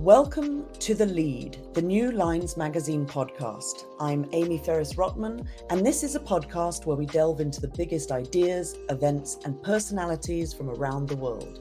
Welcome 0.00 0.64
to 0.78 0.94
The 0.94 1.04
Lead, 1.04 1.58
the 1.74 1.82
new 1.82 2.10
Lines 2.10 2.56
Magazine 2.56 3.04
podcast. 3.04 3.84
I'm 4.00 4.24
Amie 4.32 4.56
Ferris 4.56 4.94
Rotman, 4.94 5.46
and 5.68 5.84
this 5.84 6.02
is 6.02 6.14
a 6.14 6.20
podcast 6.20 6.86
where 6.86 6.96
we 6.96 7.04
delve 7.04 7.42
into 7.42 7.60
the 7.60 7.68
biggest 7.76 8.10
ideas, 8.10 8.78
events, 8.88 9.36
and 9.44 9.62
personalities 9.62 10.54
from 10.54 10.70
around 10.70 11.06
the 11.06 11.18
world. 11.18 11.60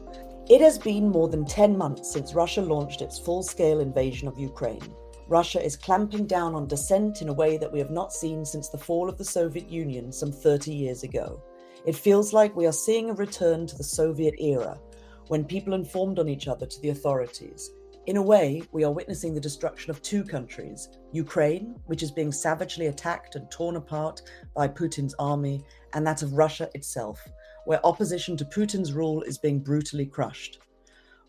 It 0.49 0.61
has 0.61 0.77
been 0.77 1.09
more 1.09 1.27
than 1.27 1.43
10 1.43 1.77
months 1.77 2.13
since 2.13 2.33
Russia 2.33 2.61
launched 2.61 3.01
its 3.01 3.19
full 3.19 3.43
scale 3.43 3.81
invasion 3.81 4.29
of 4.29 4.39
Ukraine. 4.39 4.95
Russia 5.27 5.61
is 5.61 5.75
clamping 5.75 6.25
down 6.25 6.55
on 6.55 6.65
dissent 6.65 7.21
in 7.21 7.27
a 7.27 7.33
way 7.33 7.57
that 7.57 7.73
we 7.73 7.79
have 7.79 7.91
not 7.91 8.13
seen 8.13 8.45
since 8.45 8.69
the 8.69 8.77
fall 8.77 9.09
of 9.09 9.17
the 9.17 9.25
Soviet 9.25 9.69
Union 9.69 10.13
some 10.13 10.31
30 10.31 10.71
years 10.71 11.03
ago. 11.03 11.43
It 11.85 11.93
feels 11.93 12.31
like 12.31 12.55
we 12.55 12.67
are 12.67 12.71
seeing 12.71 13.09
a 13.09 13.13
return 13.13 13.67
to 13.67 13.75
the 13.75 13.83
Soviet 13.83 14.35
era, 14.39 14.79
when 15.27 15.43
people 15.43 15.73
informed 15.73 16.19
on 16.19 16.29
each 16.29 16.47
other 16.47 16.65
to 16.65 16.81
the 16.81 16.89
authorities. 16.91 17.71
In 18.09 18.17
a 18.17 18.23
way, 18.23 18.63
we 18.71 18.83
are 18.83 18.91
witnessing 18.91 19.35
the 19.35 19.39
destruction 19.39 19.91
of 19.91 20.01
two 20.01 20.23
countries 20.23 20.89
Ukraine, 21.11 21.75
which 21.85 22.01
is 22.01 22.09
being 22.09 22.31
savagely 22.31 22.87
attacked 22.87 23.35
and 23.35 23.51
torn 23.51 23.75
apart 23.75 24.23
by 24.55 24.67
Putin's 24.67 25.13
army, 25.19 25.63
and 25.93 26.07
that 26.07 26.23
of 26.23 26.33
Russia 26.33 26.71
itself, 26.73 27.23
where 27.65 27.85
opposition 27.85 28.35
to 28.37 28.45
Putin's 28.45 28.93
rule 28.93 29.21
is 29.21 29.37
being 29.37 29.59
brutally 29.59 30.07
crushed. 30.07 30.57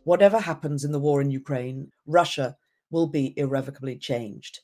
Whatever 0.05 0.41
happens 0.41 0.83
in 0.83 0.91
the 0.91 0.99
war 0.99 1.21
in 1.21 1.31
Ukraine, 1.31 1.91
Russia 2.07 2.57
will 2.91 3.09
be 3.09 3.35
irrevocably 3.37 3.97
changed. 3.97 4.61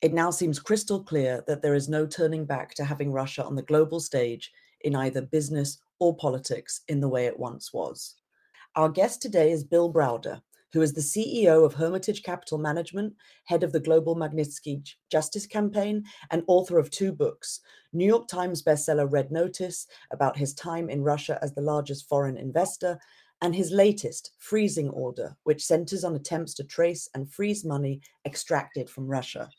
It 0.00 0.14
now 0.14 0.30
seems 0.30 0.60
crystal 0.60 1.02
clear 1.02 1.42
that 1.48 1.62
there 1.62 1.74
is 1.74 1.88
no 1.88 2.06
turning 2.06 2.44
back 2.44 2.74
to 2.74 2.84
having 2.84 3.10
Russia 3.10 3.44
on 3.44 3.56
the 3.56 3.62
global 3.62 3.98
stage 3.98 4.52
in 4.82 4.94
either 4.94 5.20
business 5.20 5.78
or 5.98 6.14
politics 6.16 6.82
in 6.86 7.00
the 7.00 7.08
way 7.08 7.26
it 7.26 7.40
once 7.40 7.72
was. 7.72 8.14
Our 8.76 8.88
guest 8.88 9.20
today 9.20 9.50
is 9.50 9.64
Bill 9.64 9.92
Browder, 9.92 10.42
who 10.72 10.82
is 10.82 10.92
the 10.92 11.00
CEO 11.00 11.64
of 11.64 11.74
Hermitage 11.74 12.22
Capital 12.22 12.58
Management, 12.58 13.14
head 13.44 13.62
of 13.62 13.72
the 13.72 13.80
Global 13.80 14.16
Magnitsky 14.16 14.82
Justice 15.10 15.46
Campaign, 15.46 16.04
and 16.30 16.42
author 16.46 16.78
of 16.78 16.90
two 16.90 17.12
books 17.12 17.60
New 17.92 18.06
York 18.06 18.28
Times 18.28 18.62
bestseller 18.62 19.10
Red 19.10 19.30
Notice 19.30 19.86
about 20.12 20.36
his 20.36 20.54
time 20.54 20.90
in 20.90 21.02
Russia 21.02 21.38
as 21.42 21.54
the 21.54 21.62
largest 21.62 22.08
foreign 22.08 22.36
investor, 22.36 22.98
and 23.42 23.54
his 23.54 23.70
latest, 23.70 24.32
Freezing 24.38 24.88
Order, 24.90 25.36
which 25.44 25.64
centers 25.64 26.04
on 26.04 26.14
attempts 26.14 26.54
to 26.54 26.64
trace 26.64 27.08
and 27.14 27.30
freeze 27.30 27.64
money 27.64 28.00
extracted 28.24 28.88
from 28.88 29.06
Russia. 29.06 29.50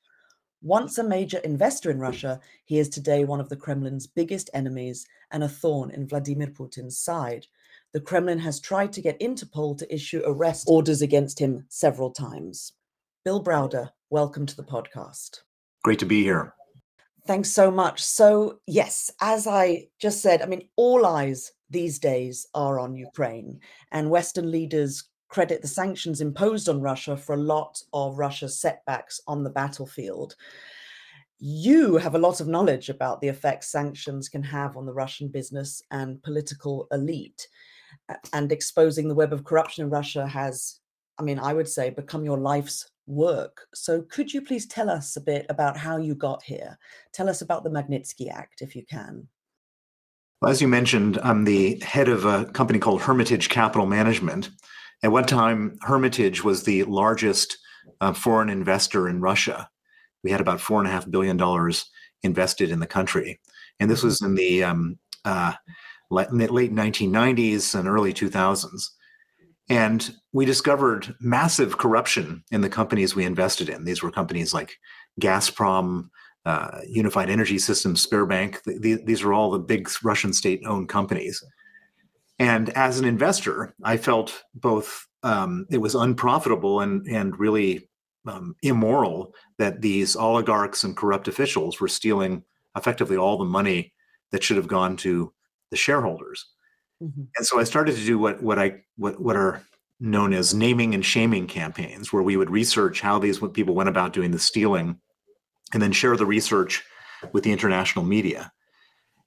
Once 0.64 0.98
a 0.98 1.04
major 1.04 1.38
investor 1.40 1.92
in 1.92 2.00
Russia, 2.00 2.40
he 2.66 2.80
is 2.80 2.90
today 2.90 3.24
one 3.24 3.40
of 3.40 3.50
the 3.50 3.56
Kremlin's 3.56 4.08
biggest 4.08 4.50
enemies 4.56 5.06
and 5.30 5.44
a 5.44 5.48
thorn 5.48 5.92
in 5.92 6.08
Vladimir 6.08 6.48
Putin's 6.48 6.98
side 7.00 7.46
the 7.94 8.02
Kremlin 8.02 8.40
has 8.40 8.60
tried 8.60 8.94
to 8.94 9.02
get 9.02 9.20
Interpol 9.20 9.78
to 9.78 9.94
issue 9.94 10.22
arrest 10.26 10.66
orders 10.68 11.02
against 11.02 11.40
him 11.40 11.66
several 11.70 12.12
times. 12.12 12.74
Bill 13.24 13.44
Browder, 13.44 13.90
welcome 14.10 14.46
to 14.46 14.56
the 14.56 14.64
podcast. 14.64 15.42
Great 15.84 16.00
to 16.00 16.06
be 16.06 16.24
here. 16.24 16.54
Thanks 17.26 17.52
so 17.52 17.72
much. 17.72 18.04
So, 18.04 18.60
yes, 18.68 19.12
as 19.22 19.48
I 19.48 19.88
just 20.00 20.22
said, 20.22 20.42
I 20.42 20.46
mean, 20.46 20.70
all 20.76 21.06
eyes 21.06 21.52
these 21.70 22.00
days 22.00 22.48
are 22.54 22.80
on 22.80 22.96
Ukraine, 22.96 23.60
and 23.92 24.10
Western 24.10 24.50
leaders 24.50 25.10
credit 25.28 25.62
the 25.62 25.68
sanctions 25.68 26.22
imposed 26.22 26.70
on 26.70 26.82
Russia 26.82 27.18
for 27.18 27.36
a 27.36 27.42
lot 27.42 27.82
of 27.94 28.18
Russia's 28.18 28.60
setbacks 28.60 29.20
on 29.28 29.44
the 29.44 29.50
battlefield. 29.50 30.36
You 31.40 31.98
have 31.98 32.16
a 32.16 32.20
lot 32.20 32.40
of 32.40 32.48
knowledge 32.48 32.90
about 32.90 33.20
the 33.22 33.28
effects 33.28 33.72
sanctions 33.72 34.30
can 34.30 34.44
have 34.44 34.78
on 34.78 34.86
the 34.86 34.94
Russian 34.94 35.28
business 35.28 35.82
and 35.92 36.24
political 36.24 36.88
elite 36.92 37.48
and 38.34 38.52
exposing 38.52 39.08
the 39.08 39.16
web 39.16 39.34
of 39.34 39.44
corruption 39.44 39.86
in 39.86 39.90
Russia 39.90 40.28
has, 40.28 40.80
I 41.20 41.24
mean, 41.24 41.40
I 41.40 41.54
would 41.54 41.68
say, 41.68 41.90
become 41.90 42.24
your 42.24 42.38
life's 42.38 42.90
work. 43.06 43.66
So, 43.74 44.02
could 44.02 44.34
you 44.34 44.42
please 44.42 44.66
tell 44.66 44.90
us 44.90 45.16
a 45.16 45.22
bit 45.22 45.46
about 45.50 45.78
how 45.78 45.98
you 45.98 46.16
got 46.16 46.44
here? 46.44 46.78
Tell 47.14 47.30
us 47.30 47.42
about 47.42 47.64
the 47.64 47.70
Magnitsky 47.70 48.32
Act, 48.32 48.62
if 48.62 48.76
you 48.76 48.84
can. 48.86 49.28
Well, 50.42 50.52
as 50.52 50.62
you 50.62 50.68
mentioned, 50.68 51.18
I'm 51.24 51.46
the 51.46 51.80
head 51.80 52.10
of 52.10 52.26
a 52.26 52.46
company 52.46 52.78
called 52.78 53.02
Hermitage 53.02 53.50
Capital 53.50 53.88
Management. 53.88 54.50
At 55.04 55.12
one 55.12 55.26
time, 55.26 55.78
Hermitage 55.82 56.44
was 56.44 56.64
the 56.64 56.84
largest 56.84 57.58
uh, 58.02 58.14
foreign 58.14 58.50
investor 58.50 59.10
in 59.10 59.22
Russia. 59.22 59.70
We 60.24 60.32
had 60.32 60.42
about 60.42 60.62
four 60.62 60.80
and 60.80 60.88
a 60.88 60.92
half 60.92 61.10
billion 61.10 61.38
dollars 61.38 61.86
invested 62.24 62.70
in 62.70 62.80
the 62.80 62.88
country, 62.88 63.40
and 63.80 63.90
this 63.90 64.00
mm-hmm. 64.00 64.08
was 64.08 64.22
in 64.22 64.36
the 64.36 64.64
um, 64.64 65.00
uh, 65.26 65.54
late 66.10 66.30
1990s 66.30 67.78
and 67.78 67.88
early 67.88 68.14
2000s. 68.14 68.90
And 69.70 70.16
we 70.32 70.46
discovered 70.46 71.14
massive 71.20 71.78
corruption 71.78 72.44
in 72.52 72.62
the 72.62 72.70
companies 72.70 73.16
we 73.16 73.26
invested 73.26 73.70
in. 73.70 73.84
These 73.84 74.02
were 74.02 74.12
companies 74.12 74.54
like 74.54 74.78
Gazprom, 75.20 76.10
uh, 76.46 76.80
Unified 76.88 77.30
Energy 77.30 77.60
Systems, 77.60 78.06
Sberbank. 78.06 78.64
Th- 78.64 79.02
these 79.04 79.24
are 79.24 79.34
all 79.34 79.52
the 79.52 79.60
big 79.60 79.90
Russian 80.04 80.32
state 80.32 80.62
owned 80.66 80.88
companies. 80.88 81.44
And 82.40 82.70
as 82.70 83.00
an 83.00 83.06
investor, 83.06 83.76
I 83.84 83.98
felt 83.98 84.44
both 84.54 85.06
um, 85.24 85.66
it 85.70 85.80
was 85.80 85.96
unprofitable 85.96 86.82
and, 86.82 87.06
and 87.08 87.38
really 87.38 87.90
um, 88.28 88.56
immoral 88.62 89.34
that 89.58 89.82
these 89.82 90.16
oligarchs 90.16 90.84
and 90.84 90.96
corrupt 90.96 91.28
officials 91.28 91.80
were 91.80 91.88
stealing 91.88 92.44
effectively 92.78 93.18
all 93.18 93.38
the 93.38 93.46
money 93.46 93.94
that 94.32 94.44
should 94.44 94.58
have 94.58 94.68
gone 94.68 94.96
to 94.98 95.34
the 95.72 95.78
shareholders. 95.78 96.46
Mm-hmm. 97.02 97.24
And 97.36 97.46
so 97.46 97.60
I 97.60 97.64
started 97.64 97.96
to 97.96 98.06
do 98.06 98.18
what 98.18 98.42
what 98.42 98.58
I 98.58 98.82
what 98.98 99.22
what 99.22 99.36
are 99.36 99.62
known 100.00 100.34
as 100.34 100.54
naming 100.54 100.94
and 100.94 101.06
shaming 101.06 101.48
campaigns, 101.48 102.12
where 102.12 102.24
we 102.24 102.38
would 102.38 102.50
research 102.50 103.02
how 103.02 103.20
these 103.20 103.40
people 103.54 103.76
went 103.76 103.90
about 103.90 104.14
doing 104.14 104.32
the 104.32 104.40
stealing, 104.40 105.00
and 105.74 105.82
then 105.82 105.92
share 105.92 106.18
the 106.18 106.26
research 106.26 106.84
with 107.34 107.44
the 107.44 107.52
international 107.52 108.06
media. 108.06 108.52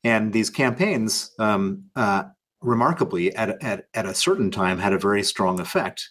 And 0.05 0.33
these 0.33 0.51
campaigns, 0.51 1.31
um, 1.39 1.84
uh, 1.95 2.25
remarkably, 2.61 3.34
at, 3.37 3.62
at 3.62 3.87
at 3.95 4.07
a 4.07 4.15
certain 4.15 4.51
time, 4.51 4.78
had 4.78 4.93
a 4.93 4.99
very 4.99 5.22
strong 5.22 5.61
effect. 5.61 6.09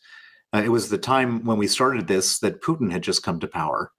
Uh, 0.53 0.61
it 0.63 0.69
was 0.69 0.89
the 0.89 0.97
time 0.97 1.45
when 1.45 1.57
we 1.57 1.67
started 1.67 2.07
this 2.07 2.39
that 2.39 2.61
Putin 2.61 2.91
had 2.91 3.01
just 3.01 3.23
come 3.23 3.39
to 3.39 3.47
power, 3.47 3.91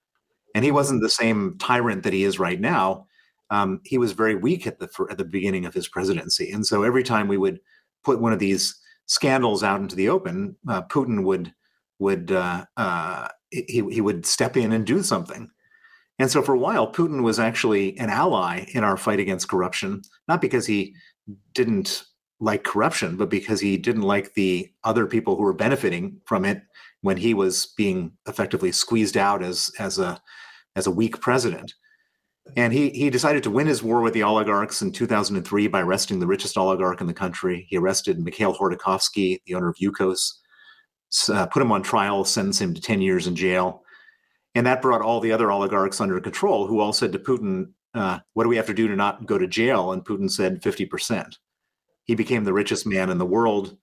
and 0.55 0.65
he 0.65 0.71
wasn't 0.71 1.03
the 1.03 1.11
same 1.11 1.57
tyrant 1.59 2.03
that 2.05 2.13
he 2.13 2.25
is 2.25 2.39
right 2.39 2.61
now 2.61 3.07
um, 3.51 3.81
he 3.85 3.99
was 3.99 4.13
very 4.13 4.35
weak 4.35 4.67
at 4.67 4.79
the 4.79 4.89
at 5.11 5.19
the 5.19 5.25
beginning 5.25 5.67
of 5.67 5.75
his 5.75 5.89
presidency, 5.89 6.51
and 6.51 6.67
so 6.67 6.83
every 6.83 7.03
time 7.03 7.29
we 7.29 7.39
would 7.39 7.61
put 8.05 8.21
one 8.21 8.33
of 8.33 8.39
these 8.39 8.81
scandals 9.07 9.63
out 9.63 9.81
into 9.81 9.97
the 9.97 10.09
open, 10.09 10.57
uh, 10.69 10.83
Putin 10.83 11.25
would 11.25 11.53
would 11.99 12.33
uh, 12.33 12.65
uh, 12.77 13.29
he 13.51 13.85
he 13.91 14.01
would 14.01 14.25
step 14.27 14.57
in 14.57 14.73
and 14.73 14.87
do 14.87 15.03
something. 15.03 15.51
And 16.19 16.31
so 16.31 16.43
for 16.43 16.55
a 16.55 16.59
while, 16.59 16.93
Putin 16.93 17.23
was 17.23 17.39
actually 17.39 17.99
an 17.99 18.11
ally 18.11 18.67
in 18.75 18.85
our 18.85 18.99
fight 18.99 19.21
against 19.21 19.49
corruption, 19.49 20.03
not 20.29 20.43
because 20.43 20.67
he 20.67 20.95
didn't 21.55 22.05
like 22.41 22.63
corruption, 22.63 23.17
but 23.17 23.31
because 23.31 23.61
he 23.61 23.77
didn't 23.77 24.03
like 24.03 24.35
the 24.35 24.71
other 24.85 25.07
people 25.07 25.37
who 25.37 25.43
were 25.43 25.53
benefiting 25.55 26.21
from 26.27 26.45
it 26.45 26.63
when 27.03 27.17
he 27.17 27.35
was 27.35 27.73
being 27.77 28.13
effectively 28.29 28.71
squeezed 28.73 29.17
out 29.17 29.43
as 29.43 29.71
as 29.79 29.99
a 29.99 30.21
as 30.77 30.87
a 30.87 30.91
weak 30.91 31.21
president. 31.21 31.75
And 32.57 32.73
he, 32.73 32.91
he 32.91 33.11
decided 33.11 33.43
to 33.45 33.51
win 33.51 33.67
his 33.67 33.83
war 33.83 34.01
with 34.01 34.15
the 34.15 34.23
oligarchs 34.23 34.83
in 34.83 34.93
2003 34.93 35.69
by 35.69 35.81
arresting 35.81 36.19
the 36.19 36.27
richest 36.27 36.57
oligarch 36.57 37.01
in 37.01 37.07
the 37.07 37.15
country. 37.15 37.67
He 37.69 37.77
arrested 37.77 38.19
Mikhail 38.19 38.55
Khodorkovsky, 38.55 39.41
the 39.47 39.55
owner 39.55 39.69
of 39.69 39.77
Yukos, 39.77 40.33
uh, 41.29 41.47
put 41.47 41.63
him 41.63 41.73
on 41.73 41.83
trial, 41.83 42.25
sentenced 42.25 42.61
him 42.61 42.75
to 42.75 42.81
10 42.81 43.01
years 43.01 43.27
in 43.27 43.37
jail. 43.37 43.83
And 44.55 44.67
that 44.67 44.83
brought 44.83 45.03
all 45.03 45.21
the 45.21 45.33
other 45.33 45.51
oligarchs 45.51 46.01
under 46.01 46.21
control, 46.21 46.67
who 46.67 46.81
all 46.81 46.93
said 46.93 47.13
to 47.13 47.19
Putin, 47.19 47.73
uh, 47.95 48.19
What 48.35 48.45
do 48.45 48.49
we 48.49 48.57
have 48.57 48.67
to 48.67 48.75
do 48.75 48.89
to 48.89 48.97
not 48.97 49.27
go 49.27 49.39
to 49.39 49.47
jail? 49.47 49.93
And 49.93 50.05
Putin 50.05 50.31
said 50.31 50.63
50%. 50.63 51.35
He 52.05 52.15
became 52.15 52.45
the 52.45 52.53
richest 52.53 52.87
man 52.87 53.11
in 53.11 53.19
the 53.19 53.27
world. 53.27 53.77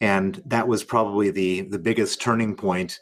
And 0.00 0.42
that 0.46 0.66
was 0.66 0.82
probably 0.82 1.30
the, 1.30 1.62
the 1.62 1.78
biggest 1.78 2.20
turning 2.20 2.56
point 2.56 2.98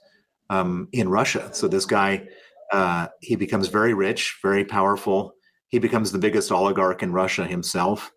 um, 0.50 0.88
in 0.92 1.08
Russia. 1.08 1.50
So 1.52 1.68
this 1.68 1.86
guy 1.86 2.28
uh, 2.72 3.08
he 3.20 3.36
becomes 3.36 3.68
very 3.68 3.94
rich, 3.94 4.38
very 4.42 4.64
powerful. 4.64 5.32
He 5.68 5.78
becomes 5.78 6.12
the 6.12 6.18
biggest 6.18 6.50
oligarch 6.52 7.02
in 7.02 7.12
Russia 7.12 7.44
himself. 7.44 8.10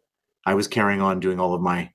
I 0.45 0.53
was 0.53 0.68
carrying 0.68 1.01
on 1.01 1.19
doing 1.19 1.39
all 1.39 1.53
of 1.53 1.62
my 1.62 1.92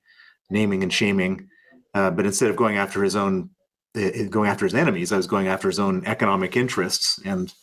naming 0.49 0.83
and 0.83 0.93
shaming, 0.93 1.47
uh, 1.93 2.11
but 2.11 2.25
instead 2.25 2.49
of 2.49 2.55
going 2.55 2.77
after 2.77 3.03
his 3.03 3.15
own, 3.15 3.49
uh, 3.95 4.09
going 4.29 4.49
after 4.49 4.65
his 4.65 4.75
enemies, 4.75 5.11
I 5.11 5.17
was 5.17 5.27
going 5.27 5.47
after 5.47 5.67
his 5.67 5.79
own 5.79 6.05
economic 6.05 6.55
interests, 6.55 7.19
and 7.25 7.53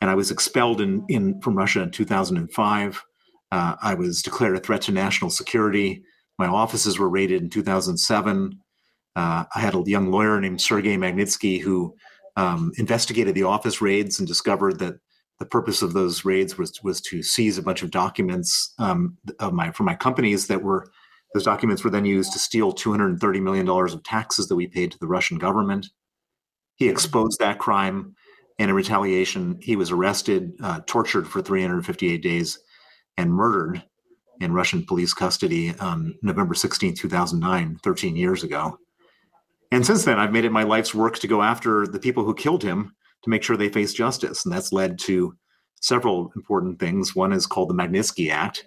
and 0.00 0.10
I 0.10 0.14
was 0.14 0.30
expelled 0.30 0.80
in, 0.80 1.04
in 1.08 1.40
from 1.40 1.56
Russia 1.56 1.82
in 1.82 1.90
2005. 1.90 3.04
Uh, 3.50 3.74
I 3.82 3.94
was 3.94 4.22
declared 4.22 4.56
a 4.56 4.60
threat 4.60 4.82
to 4.82 4.92
national 4.92 5.30
security. 5.30 6.02
My 6.38 6.46
offices 6.46 6.98
were 6.98 7.08
raided 7.08 7.42
in 7.42 7.50
2007. 7.50 8.58
Uh, 9.16 9.44
I 9.54 9.60
had 9.60 9.74
a 9.74 9.82
young 9.86 10.10
lawyer 10.10 10.40
named 10.40 10.60
Sergei 10.60 10.96
Magnitsky 10.96 11.60
who 11.60 11.94
um, 12.38 12.70
investigated 12.78 13.34
the 13.34 13.42
office 13.42 13.82
raids 13.82 14.20
and 14.20 14.28
discovered 14.28 14.78
that 14.78 14.94
the 15.40 15.46
purpose 15.46 15.82
of 15.82 15.92
those 15.92 16.24
raids 16.24 16.56
was 16.56 16.72
was 16.84 17.00
to 17.00 17.20
seize 17.20 17.58
a 17.58 17.62
bunch 17.62 17.82
of 17.82 17.90
documents 17.90 18.74
um, 18.78 19.18
of 19.40 19.52
my 19.52 19.72
from 19.72 19.86
my 19.86 19.96
companies 19.96 20.46
that 20.46 20.62
were 20.62 20.86
those 21.34 21.44
documents 21.44 21.82
were 21.82 21.90
then 21.90 22.04
used 22.04 22.32
to 22.32 22.38
steal 22.38 22.72
230 22.72 23.40
million 23.40 23.66
dollars 23.66 23.92
of 23.92 24.04
taxes 24.04 24.46
that 24.46 24.56
we 24.56 24.68
paid 24.68 24.92
to 24.92 24.98
the 25.00 25.08
Russian 25.08 25.36
government. 25.36 25.88
He 26.76 26.88
exposed 26.88 27.40
that 27.40 27.58
crime, 27.58 28.14
and 28.60 28.70
in 28.70 28.76
retaliation, 28.76 29.58
he 29.60 29.74
was 29.74 29.90
arrested, 29.90 30.52
uh, 30.62 30.80
tortured 30.86 31.26
for 31.26 31.42
358 31.42 32.22
days, 32.22 32.56
and 33.16 33.32
murdered 33.32 33.82
in 34.40 34.52
Russian 34.52 34.86
police 34.86 35.12
custody 35.12 35.74
on 35.80 36.14
November 36.22 36.54
16, 36.54 36.94
2009, 36.94 37.78
13 37.82 38.14
years 38.14 38.44
ago. 38.44 38.78
And 39.70 39.84
since 39.84 40.04
then, 40.04 40.18
I've 40.18 40.32
made 40.32 40.44
it 40.44 40.52
my 40.52 40.62
life's 40.62 40.94
work 40.94 41.18
to 41.18 41.26
go 41.26 41.42
after 41.42 41.86
the 41.86 41.98
people 41.98 42.24
who 42.24 42.34
killed 42.34 42.62
him 42.62 42.94
to 43.22 43.30
make 43.30 43.42
sure 43.42 43.56
they 43.56 43.68
face 43.68 43.92
justice. 43.92 44.44
And 44.44 44.54
that's 44.54 44.72
led 44.72 44.98
to 45.00 45.36
several 45.80 46.32
important 46.36 46.78
things. 46.80 47.14
One 47.14 47.32
is 47.32 47.46
called 47.46 47.68
the 47.68 47.74
Magnitsky 47.74 48.30
Act, 48.30 48.64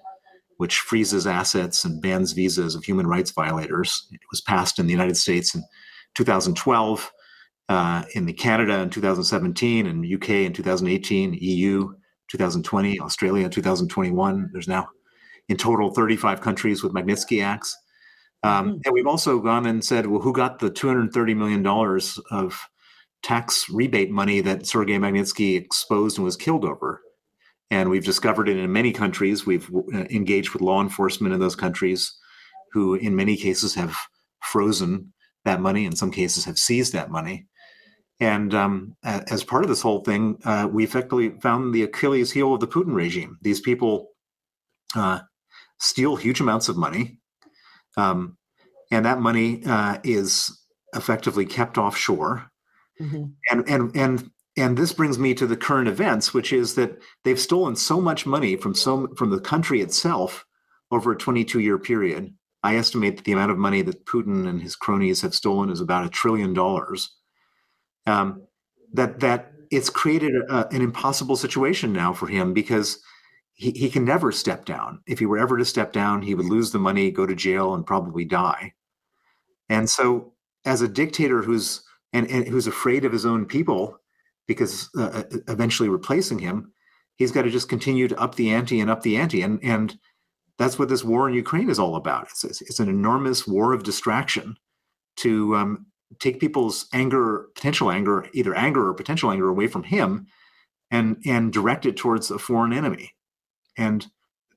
which 0.58 0.80
freezes 0.80 1.26
assets 1.26 1.86
and 1.86 2.02
bans 2.02 2.34
visas 2.34 2.76
of 2.76 2.84
human 2.84 3.08
rights 3.08 3.32
violators. 3.32 4.08
It 4.12 4.20
was 4.30 4.42
passed 4.42 4.80
in 4.80 4.86
the 4.86 4.92
United 4.92 5.18
States 5.18 5.56
in 5.56 5.64
2012, 6.16 7.12
uh, 7.70 8.04
in 8.14 8.26
the 8.26 8.34
Canada 8.34 8.80
in 8.80 8.90
2017, 8.90 9.88
and 9.88 10.06
UK 10.06 10.30
in 10.30 10.54
2018, 10.54 11.38
EU 11.42 11.94
2020, 12.30 13.00
Australia 13.00 13.50
2021. 13.50 14.50
There's 14.54 14.68
now 14.68 14.88
in 15.50 15.58
total 15.58 15.94
35 15.94 16.42
countries 16.42 16.84
with 16.84 16.94
Magnitsky 16.94 17.44
Acts. 17.44 17.78
Um, 18.44 18.68
mm-hmm. 18.68 18.78
And 18.86 18.94
we've 18.94 19.08
also 19.08 19.40
gone 19.40 19.66
and 19.66 19.84
said, 19.84 20.08
well, 20.08 20.22
who 20.22 20.34
got 20.34 20.60
the 20.60 20.72
$230 20.72 21.36
million 21.36 21.66
of 22.32 22.68
tax 23.24 23.68
rebate 23.70 24.10
money 24.10 24.42
that 24.42 24.66
Sergei 24.66 24.98
Magnitsky 24.98 25.58
exposed 25.58 26.18
and 26.18 26.26
was 26.26 26.36
killed 26.36 26.66
over? 26.66 27.02
And 27.70 27.90
we've 27.90 28.04
discovered 28.04 28.50
it 28.50 28.58
in 28.58 28.72
many 28.72 28.92
countries. 28.92 29.46
We've 29.46 29.70
uh, 29.94 30.06
engaged 30.10 30.52
with 30.52 30.62
law 30.62 30.82
enforcement 30.82 31.34
in 31.34 31.40
those 31.40 31.56
countries 31.56 32.14
who, 32.74 32.96
in 32.96 33.16
many 33.16 33.38
cases, 33.38 33.76
have 33.76 33.96
frozen 34.42 35.14
that 35.46 35.62
money, 35.62 35.86
in 35.86 35.96
some 35.96 36.12
cases, 36.12 36.46
have 36.46 36.58
seized 36.58 36.94
that 36.94 37.12
money. 37.12 37.48
And 38.20 38.54
um, 38.54 38.96
as 39.04 39.44
part 39.44 39.64
of 39.64 39.70
this 39.70 39.82
whole 39.82 40.04
thing, 40.04 40.38
uh, 40.46 40.68
we 40.72 40.84
effectively 40.84 41.32
found 41.42 41.74
the 41.74 41.84
Achilles 41.84 42.32
heel 42.32 42.54
of 42.54 42.60
the 42.60 42.68
Putin 42.68 42.94
regime. 42.94 43.38
These 43.42 43.62
people 43.62 44.10
uh, 44.96 45.22
steal 45.80 46.16
huge 46.16 46.40
amounts 46.40 46.70
of 46.70 46.78
money 46.78 47.21
um, 47.98 48.38
and 48.92 49.06
that 49.06 49.20
money 49.20 49.64
uh, 49.66 49.98
is 50.04 50.58
effectively 50.94 51.46
kept 51.46 51.78
offshore. 51.78 52.50
Mm-hmm. 53.00 53.24
And 53.50 53.70
and 53.70 53.96
and 53.96 54.32
and 54.58 54.78
this 54.78 54.94
brings 54.94 55.18
me 55.18 55.34
to 55.36 55.48
the 55.48 55.58
current 55.58 55.88
events, 55.88 56.34
which 56.34 56.52
is 56.52 56.76
that 56.76 57.02
they've 57.24 57.40
stolen 57.40 57.76
so 57.76 58.02
much 58.02 58.26
money 58.26 58.56
from 58.56 58.76
so 58.76 59.08
from 59.18 59.30
the 59.30 59.40
country 59.40 59.82
itself 59.82 60.46
over 60.92 61.12
a 61.12 61.18
22 61.18 61.60
year 61.60 61.78
period. 61.78 62.34
I 62.64 62.76
estimate 62.76 63.18
that 63.18 63.26
the 63.26 63.32
amount 63.32 63.52
of 63.52 63.58
money 63.58 63.82
that 63.82 64.06
Putin 64.06 64.48
and 64.48 64.62
his 64.62 64.76
cronies 64.76 65.22
have 65.22 65.34
stolen 65.34 65.72
is 65.72 65.82
about 65.82 66.06
a 66.06 66.10
trillion 66.10 66.54
dollars. 66.54 67.10
Um, 68.06 68.44
that 68.94 69.20
that 69.22 69.54
it's 69.72 69.90
created 69.90 70.34
a, 70.50 70.68
an 70.68 70.82
impossible 70.82 71.38
situation 71.38 71.94
now 71.94 72.14
for 72.14 72.28
him 72.28 72.54
because 72.54 73.02
he, 73.62 73.70
he 73.72 73.90
can 73.92 74.04
never 74.04 74.32
step 74.32 74.66
down. 74.66 75.02
If 75.06 75.20
he 75.20 75.28
were 75.28 75.38
ever 75.38 75.56
to 75.56 75.66
step 75.66 75.94
down, 75.94 76.24
he 76.24 76.34
would 76.34 76.48
lose 76.48 76.72
the 76.72 76.80
money, 76.80 77.12
go 77.12 77.28
to 77.28 77.36
jail, 77.36 77.76
and 77.76 77.86
probably 77.86 78.26
die. 78.26 78.74
And 79.70 79.88
so, 79.88 80.34
as 80.66 80.82
a 80.82 80.88
dictator 80.88 81.44
who's 81.44 81.84
and, 82.12 82.28
and 82.32 82.48
who's 82.48 82.66
afraid 82.66 83.06
of 83.06 83.12
his 83.12 83.24
own 83.24 83.46
people, 83.46 84.00
because 84.48 84.90
uh, 84.98 85.04
uh, 85.04 85.24
eventually 85.48 85.90
replacing 85.90 86.40
him, 86.40 86.74
he's 87.18 87.32
got 87.32 87.44
to 87.44 87.52
just 87.52 87.70
continue 87.70 88.08
to 88.08 88.20
up 88.20 88.34
the 88.34 88.50
ante 88.50 88.80
and 88.80 88.90
up 88.90 89.04
the 89.04 89.16
ante, 89.16 89.44
and 89.44 89.64
and 89.64 89.96
that's 90.58 90.80
what 90.80 90.90
this 90.90 91.04
war 91.04 91.30
in 91.30 91.36
Ukraine 91.36 91.70
is 91.70 91.78
all 91.78 91.96
about. 91.96 92.30
It's, 92.44 92.62
it's 92.62 92.80
an 92.80 92.90
enormous 92.90 93.48
war 93.48 93.74
of 93.74 93.84
distraction 93.84 94.56
to 95.18 95.56
um, 95.56 95.86
take 96.18 96.40
people's 96.40 96.88
anger, 96.94 97.50
potential 97.54 97.92
anger, 97.92 98.26
either 98.34 98.56
anger 98.56 98.88
or 98.88 98.96
potential 98.96 99.30
anger, 99.30 99.50
away 99.50 99.68
from 99.68 99.84
him, 99.84 100.26
and 100.90 101.18
and 101.28 101.54
direct 101.54 101.86
it 101.86 101.96
towards 101.96 102.32
a 102.32 102.40
foreign 102.40 102.74
enemy. 102.74 103.14
And 103.78 104.06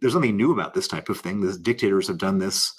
there's 0.01 0.15
nothing 0.15 0.37
new 0.37 0.53
about 0.53 0.75
this 0.75 0.89
type 0.89 1.09
of 1.09 1.19
thing. 1.19 1.41
The 1.41 1.57
dictators 1.57 2.09
have 2.09 2.19
done 2.19 2.39
this, 2.39 2.73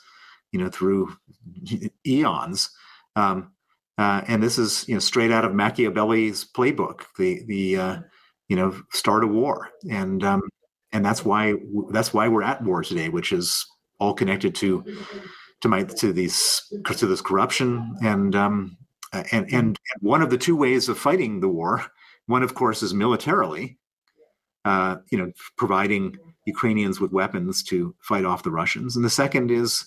you 0.52 0.60
know, 0.60 0.70
through 0.70 1.16
eons. 2.08 2.70
Um, 3.16 3.52
uh, 3.98 4.22
and 4.28 4.44
this 4.44 4.58
is, 4.58 4.88
you 4.88 4.96
know, 4.96 5.00
straight 5.00 5.32
out 5.32 5.46
of 5.46 5.54
Machiavelli's 5.54 6.46
playbook. 6.46 7.04
The 7.18 7.44
the 7.46 7.78
uh, 7.78 7.98
you 8.50 8.56
know 8.56 8.76
start 8.92 9.24
a 9.24 9.28
war, 9.28 9.70
and 9.90 10.24
um, 10.24 10.42
and 10.92 11.06
that's 11.06 11.24
why 11.24 11.54
that's 11.92 12.14
why 12.14 12.28
we're 12.28 12.44
at 12.44 12.62
war 12.62 12.84
today, 12.84 13.08
which 13.08 13.32
is 13.32 13.66
all 14.00 14.14
connected 14.14 14.54
to 14.56 14.84
to 15.62 15.70
my 15.70 15.84
to 15.84 16.12
these 16.12 16.62
to 16.98 17.08
this 17.08 17.22
corruption 17.22 17.96
and 18.02 18.36
um, 18.36 18.78
and 19.32 19.52
and 19.52 19.80
one 20.02 20.22
of 20.22 20.30
the 20.30 20.38
two 20.38 20.56
ways 20.56 20.90
of 20.90 20.98
fighting 20.98 21.40
the 21.40 21.50
war, 21.50 21.86
one 22.28 22.44
of 22.44 22.54
course 22.54 22.84
is 22.84 22.94
militarily, 22.94 23.78
uh, 24.66 24.98
you 25.12 25.18
know, 25.18 25.32
providing 25.58 26.18
Ukrainians 26.46 27.00
with 27.00 27.12
weapons 27.12 27.64
to 27.64 27.96
fight 28.02 28.26
off 28.26 28.44
the 28.44 28.52
Russians. 28.52 28.96
And 28.96 29.06
the 29.06 29.10
second 29.10 29.52
is 29.52 29.86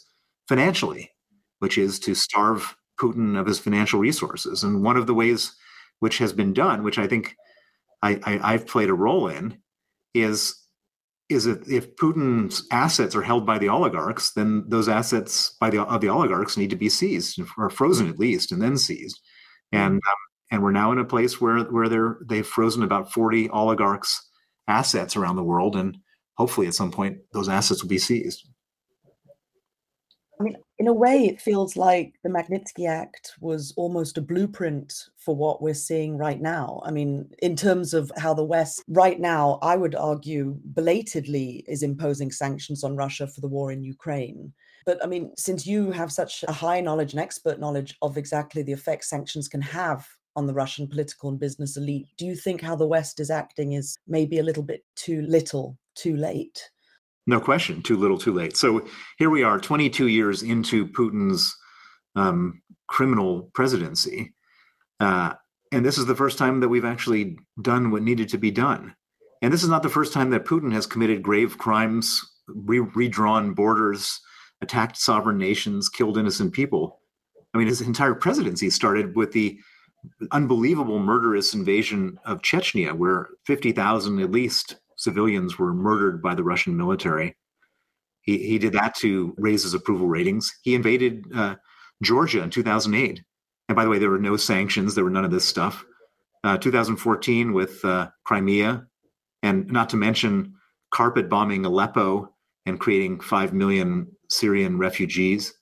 financially, 0.49 1.11
which 1.59 1.77
is 1.77 1.99
to 2.01 2.15
starve 2.15 2.77
Putin 3.01 3.39
of 3.39 3.47
his 3.47 3.59
financial 3.59 4.01
resources. 4.01 4.63
And 4.63 4.83
one 4.83 4.97
of 4.97 5.07
the 5.07 5.15
ways 5.15 5.55
which 6.01 6.19
has 6.19 6.33
been 6.33 6.53
done, 6.53 6.83
which 6.83 6.99
I 6.99 7.07
think 7.07 7.35
I, 8.03 8.39
have 8.53 8.67
played 8.67 8.91
a 8.91 8.95
role 8.95 9.29
in, 9.29 9.59
is 10.15 10.55
is 11.29 11.45
that 11.45 11.69
if 11.69 11.95
Putin's 11.97 12.67
assets 12.73 13.15
are 13.15 13.23
held 13.23 13.45
by 13.45 13.59
the 13.59 13.69
oligarchs, 13.69 14.33
then 14.33 14.65
those 14.69 14.89
assets 14.89 15.55
by 15.61 15.69
the 15.69 15.83
of 15.83 16.01
the 16.01 16.09
oligarchs 16.09 16.57
need 16.57 16.71
to 16.71 16.77
be 16.77 16.89
seized 16.89 17.39
or 17.59 17.69
frozen 17.69 18.09
at 18.09 18.19
least, 18.19 18.53
and 18.53 18.63
then 18.63 18.79
seized. 18.79 19.21
And 19.73 19.95
um, 19.95 20.01
and 20.51 20.63
we're 20.63 20.71
now 20.71 20.93
in 20.93 20.99
a 20.99 21.05
place 21.05 21.41
where 21.41 21.65
where 21.65 21.89
they're 21.89 22.19
they've 22.27 22.47
frozen 22.47 22.83
about 22.83 23.13
forty 23.13 23.51
oligarchs 23.51 24.28
assets 24.69 25.17
around 25.17 25.37
the 25.37 25.43
world, 25.43 25.77
and 25.77 25.99
hopefully 26.37 26.67
at 26.67 26.75
some 26.75 26.91
point 26.91 27.19
those 27.33 27.49
assets 27.49 27.83
will 27.83 27.89
be 27.89 27.99
seized. 27.99 28.49
I 30.41 30.45
mean, 30.45 30.57
in 30.79 30.87
a 30.87 30.93
way, 30.93 31.27
it 31.27 31.41
feels 31.41 31.77
like 31.77 32.15
the 32.23 32.31
Magnitsky 32.31 32.89
Act 32.89 33.33
was 33.41 33.75
almost 33.77 34.17
a 34.17 34.23
blueprint 34.23 34.95
for 35.17 35.35
what 35.35 35.61
we're 35.61 35.75
seeing 35.75 36.17
right 36.17 36.41
now. 36.41 36.81
I 36.85 36.93
mean, 36.93 37.29
in 37.43 37.57
terms 37.57 37.93
of 37.93 38.13
how 38.17 38.35
the 38.35 38.45
West, 38.45 38.85
right 38.87 39.19
now, 39.19 39.59
I 39.63 39.75
would 39.75 39.97
argue, 39.97 40.57
belatedly 40.75 41.65
is 41.67 41.83
imposing 41.83 42.31
sanctions 42.31 42.85
on 42.85 42.95
Russia 42.95 43.27
for 43.27 43.41
the 43.41 43.49
war 43.49 43.73
in 43.73 43.83
Ukraine. 43.83 44.53
But 44.87 45.03
I 45.03 45.09
mean, 45.09 45.33
since 45.37 45.67
you 45.67 45.91
have 45.91 46.13
such 46.13 46.45
a 46.47 46.53
high 46.53 46.81
knowledge 46.81 47.13
and 47.13 47.21
expert 47.21 47.59
knowledge 47.59 47.97
of 48.01 48.17
exactly 48.17 48.63
the 48.63 48.73
effects 48.73 49.11
sanctions 49.11 49.49
can 49.49 49.61
have 49.61 50.07
on 50.39 50.47
the 50.47 50.55
Russian 50.55 50.87
political 50.87 51.29
and 51.29 51.41
business 51.41 51.77
elite. 51.77 52.07
Do 52.17 52.25
you 52.25 52.37
think 52.37 52.61
how 52.61 52.77
the 52.77 52.87
West 52.87 53.19
is 53.19 53.29
acting 53.29 53.73
is 53.73 53.99
maybe 54.07 54.39
a 54.39 54.43
little 54.45 54.63
bit 54.63 54.85
too 54.95 55.23
little, 55.23 55.77
too 55.97 56.17
late? 56.17 56.71
No 57.27 57.41
question, 57.41 57.83
too 57.83 57.97
little, 57.97 58.17
too 58.17 58.33
late. 58.33 58.57
So 58.57 58.87
here 59.19 59.31
we 59.31 59.43
are, 59.43 59.59
22 59.59 60.07
years 60.07 60.45
into 60.45 60.87
Putin's 60.87 61.55
um, 62.15 62.63
criminal 62.87 63.51
presidency. 63.53 64.33
Uh, 65.01 65.35
and 65.73 65.85
this 65.85 65.99
is 65.99 66.07
the 66.07 66.15
first 66.15 66.39
time 66.39 66.61
that 66.61 66.69
we've 66.69 66.85
actually 66.85 67.37
done 67.61 67.91
what 67.91 68.03
needed 68.05 68.29
to 68.29 68.39
be 68.39 68.53
done. 68.53 68.95
And 69.43 69.53
this 69.53 69.65
is 69.65 69.69
not 69.69 69.83
the 69.83 69.89
first 69.89 70.13
time 70.13 70.31
that 70.31 70.45
Putin 70.45 70.73
has 70.73 70.87
committed 70.87 71.21
grave 71.21 71.59
crimes, 71.59 72.23
re- 72.47 72.79
redrawn 72.79 73.55
borders, 73.55 74.21
attacked 74.63 74.97
sovereign 74.97 75.37
nations, 75.37 75.89
killed 75.89 76.17
innocent 76.17 76.53
people. 76.53 77.01
I 77.53 77.59
mean, 77.59 77.67
his 77.67 77.81
entire 77.81 78.15
presidency 78.15 78.71
started 78.71 79.17
with 79.17 79.33
the 79.33 79.59
unbelievable 80.31 80.99
murderous 80.99 81.55
invasion 81.55 82.19
of 82.25 82.43
Chechnya, 82.43 82.93
where 82.93 83.29
50,000 83.47 84.21
at 84.21 84.31
least 84.31 84.77
civilians 84.97 85.59
were 85.59 85.73
murdered 85.73 86.23
by 86.23 86.35
the 86.35 86.43
Russian 86.43 86.77
military. 86.77 87.37
He, 88.23 88.39
he 88.39 88.59
did 88.59 88.73
that 88.75 88.95
to 88.97 89.35
raise 89.39 89.63
his 89.63 89.75
approval 89.75 90.09
ratings. 90.09 90.53
He 90.63 90.75
invaded 90.75 91.25
uh, 91.35 91.57
Georgia 92.03 92.43
in 92.43 92.51
2008. 92.51 93.23
And 93.69 93.77
by 93.77 93.85
the 93.85 93.91
way, 93.91 93.99
there 93.99 94.11
were 94.11 94.19
no 94.19 94.37
sanctions, 94.37 94.95
there 94.95 95.05
were 95.05 95.11
none 95.11 95.25
of 95.25 95.31
this 95.31 95.45
stuff. 95.45 95.85
Uh, 96.45 96.57
2014 96.57 97.53
with 97.53 97.85
uh, 97.85 98.09
Crimea, 98.25 98.87
and 99.43 99.67
not 99.67 99.89
to 99.91 99.97
mention 99.97 100.55
carpet 100.93 101.29
bombing 101.29 101.65
Aleppo 101.65 102.35
and 102.67 102.81
creating 102.81 103.21
5 103.21 103.53
million 103.53 104.07
Syrian 104.31 104.79
refugees. 104.79 105.53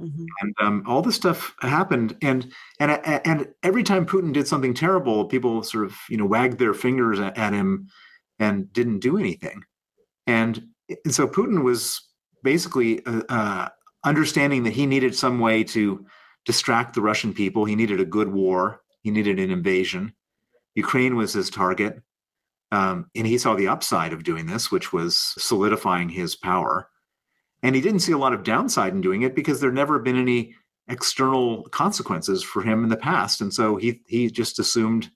Mm-hmm. 0.00 0.24
And 0.40 0.54
um, 0.60 0.82
all 0.86 1.02
this 1.02 1.16
stuff 1.16 1.54
happened, 1.60 2.16
and 2.22 2.52
and 2.78 2.92
and 3.04 3.48
every 3.62 3.82
time 3.82 4.06
Putin 4.06 4.32
did 4.32 4.46
something 4.46 4.74
terrible, 4.74 5.24
people 5.24 5.62
sort 5.62 5.86
of 5.86 5.96
you 6.08 6.16
know 6.16 6.26
wagged 6.26 6.58
their 6.58 6.74
fingers 6.74 7.18
at, 7.18 7.36
at 7.36 7.52
him 7.52 7.88
and 8.38 8.72
didn't 8.72 9.00
do 9.00 9.18
anything. 9.18 9.64
And, 10.26 10.68
and 11.04 11.14
so 11.14 11.26
Putin 11.26 11.62
was 11.64 12.00
basically 12.42 13.04
uh, 13.06 13.22
uh, 13.28 13.68
understanding 14.04 14.62
that 14.64 14.72
he 14.72 14.86
needed 14.86 15.14
some 15.14 15.40
way 15.40 15.64
to 15.64 16.06
distract 16.44 16.94
the 16.94 17.00
Russian 17.00 17.34
people. 17.34 17.64
He 17.64 17.76
needed 17.76 18.00
a 18.00 18.04
good 18.04 18.28
war. 18.28 18.82
He 19.02 19.10
needed 19.10 19.38
an 19.38 19.50
invasion. 19.50 20.12
Ukraine 20.74 21.16
was 21.16 21.32
his 21.32 21.50
target. 21.50 22.00
Um, 22.70 23.10
and 23.16 23.26
he 23.26 23.38
saw 23.38 23.54
the 23.54 23.68
upside 23.68 24.12
of 24.12 24.24
doing 24.24 24.46
this, 24.46 24.70
which 24.70 24.92
was 24.92 25.16
solidifying 25.38 26.10
his 26.10 26.36
power. 26.36 26.88
And 27.62 27.74
he 27.74 27.80
didn't 27.80 28.00
see 28.00 28.12
a 28.12 28.18
lot 28.18 28.32
of 28.32 28.44
downside 28.44 28.92
in 28.92 29.00
doing 29.00 29.22
it 29.22 29.34
because 29.34 29.60
there 29.60 29.72
never 29.72 29.98
been 29.98 30.18
any 30.18 30.54
external 30.88 31.64
consequences 31.64 32.42
for 32.42 32.62
him 32.62 32.82
in 32.82 32.88
the 32.88 32.96
past, 32.96 33.40
and 33.40 33.52
so 33.52 33.76
he 33.76 34.00
he 34.06 34.30
just 34.30 34.58
assumed 34.58 35.10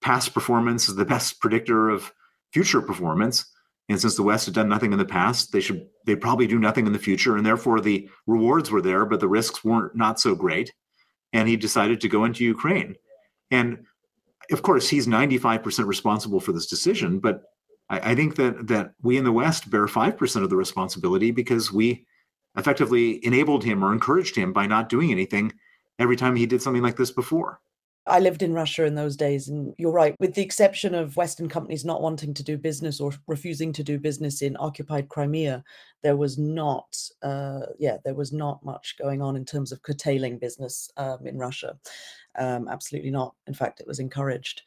past 0.00 0.34
performance 0.34 0.88
is 0.88 0.96
the 0.96 1.04
best 1.14 1.40
predictor 1.40 1.90
of 1.90 2.12
future 2.52 2.80
performance. 2.80 3.46
And 3.90 4.00
since 4.00 4.16
the 4.16 4.22
West 4.22 4.46
had 4.46 4.54
done 4.54 4.68
nothing 4.68 4.92
in 4.92 4.98
the 4.98 5.04
past, 5.04 5.52
they 5.52 5.60
should 5.60 5.86
they 6.06 6.16
probably 6.16 6.46
do 6.46 6.58
nothing 6.58 6.86
in 6.86 6.92
the 6.92 6.98
future, 6.98 7.36
and 7.36 7.44
therefore 7.44 7.80
the 7.80 8.08
rewards 8.26 8.70
were 8.70 8.82
there, 8.82 9.04
but 9.04 9.20
the 9.20 9.28
risks 9.28 9.62
weren't 9.62 9.94
not 9.94 10.18
so 10.18 10.34
great. 10.34 10.72
And 11.32 11.48
he 11.48 11.56
decided 11.56 12.00
to 12.00 12.08
go 12.08 12.24
into 12.24 12.44
Ukraine, 12.44 12.94
and 13.50 13.84
of 14.52 14.62
course 14.62 14.88
he's 14.88 15.06
ninety 15.06 15.36
five 15.36 15.62
percent 15.62 15.88
responsible 15.88 16.40
for 16.40 16.52
this 16.52 16.66
decision. 16.66 17.18
But 17.18 17.42
I, 17.94 18.10
I 18.10 18.14
think 18.14 18.36
that 18.36 18.66
that 18.68 18.92
we 19.02 19.16
in 19.16 19.24
the 19.24 19.32
West 19.32 19.70
bear 19.70 19.86
five 19.88 20.16
percent 20.16 20.44
of 20.44 20.50
the 20.50 20.56
responsibility 20.56 21.30
because 21.30 21.72
we 21.72 22.06
effectively 22.56 23.24
enabled 23.24 23.64
him 23.64 23.84
or 23.84 23.92
encouraged 23.92 24.36
him 24.36 24.52
by 24.52 24.66
not 24.66 24.88
doing 24.88 25.10
anything 25.10 25.52
every 25.98 26.16
time 26.16 26.36
he 26.36 26.46
did 26.46 26.62
something 26.62 26.82
like 26.82 26.96
this 26.96 27.10
before. 27.10 27.60
I 28.06 28.20
lived 28.20 28.42
in 28.42 28.52
Russia 28.52 28.84
in 28.84 28.94
those 28.94 29.16
days, 29.16 29.48
and 29.48 29.74
you're 29.78 29.90
right, 29.90 30.14
with 30.20 30.34
the 30.34 30.42
exception 30.42 30.94
of 30.94 31.16
Western 31.16 31.48
companies 31.48 31.86
not 31.86 32.02
wanting 32.02 32.34
to 32.34 32.42
do 32.42 32.58
business 32.58 33.00
or 33.00 33.12
refusing 33.26 33.72
to 33.72 33.82
do 33.82 33.98
business 33.98 34.42
in 34.42 34.58
occupied 34.60 35.08
Crimea, 35.08 35.64
there 36.02 36.16
was 36.16 36.36
not, 36.36 36.94
uh, 37.22 37.60
yeah, 37.78 37.96
there 38.04 38.14
was 38.14 38.30
not 38.30 38.62
much 38.62 38.96
going 38.98 39.22
on 39.22 39.36
in 39.36 39.46
terms 39.46 39.72
of 39.72 39.82
curtailing 39.82 40.38
business 40.38 40.90
um, 40.98 41.26
in 41.26 41.38
Russia. 41.38 41.78
Um, 42.36 42.68
absolutely 42.68 43.10
not. 43.10 43.34
In 43.46 43.54
fact, 43.54 43.80
it 43.80 43.86
was 43.86 43.98
encouraged. 43.98 44.62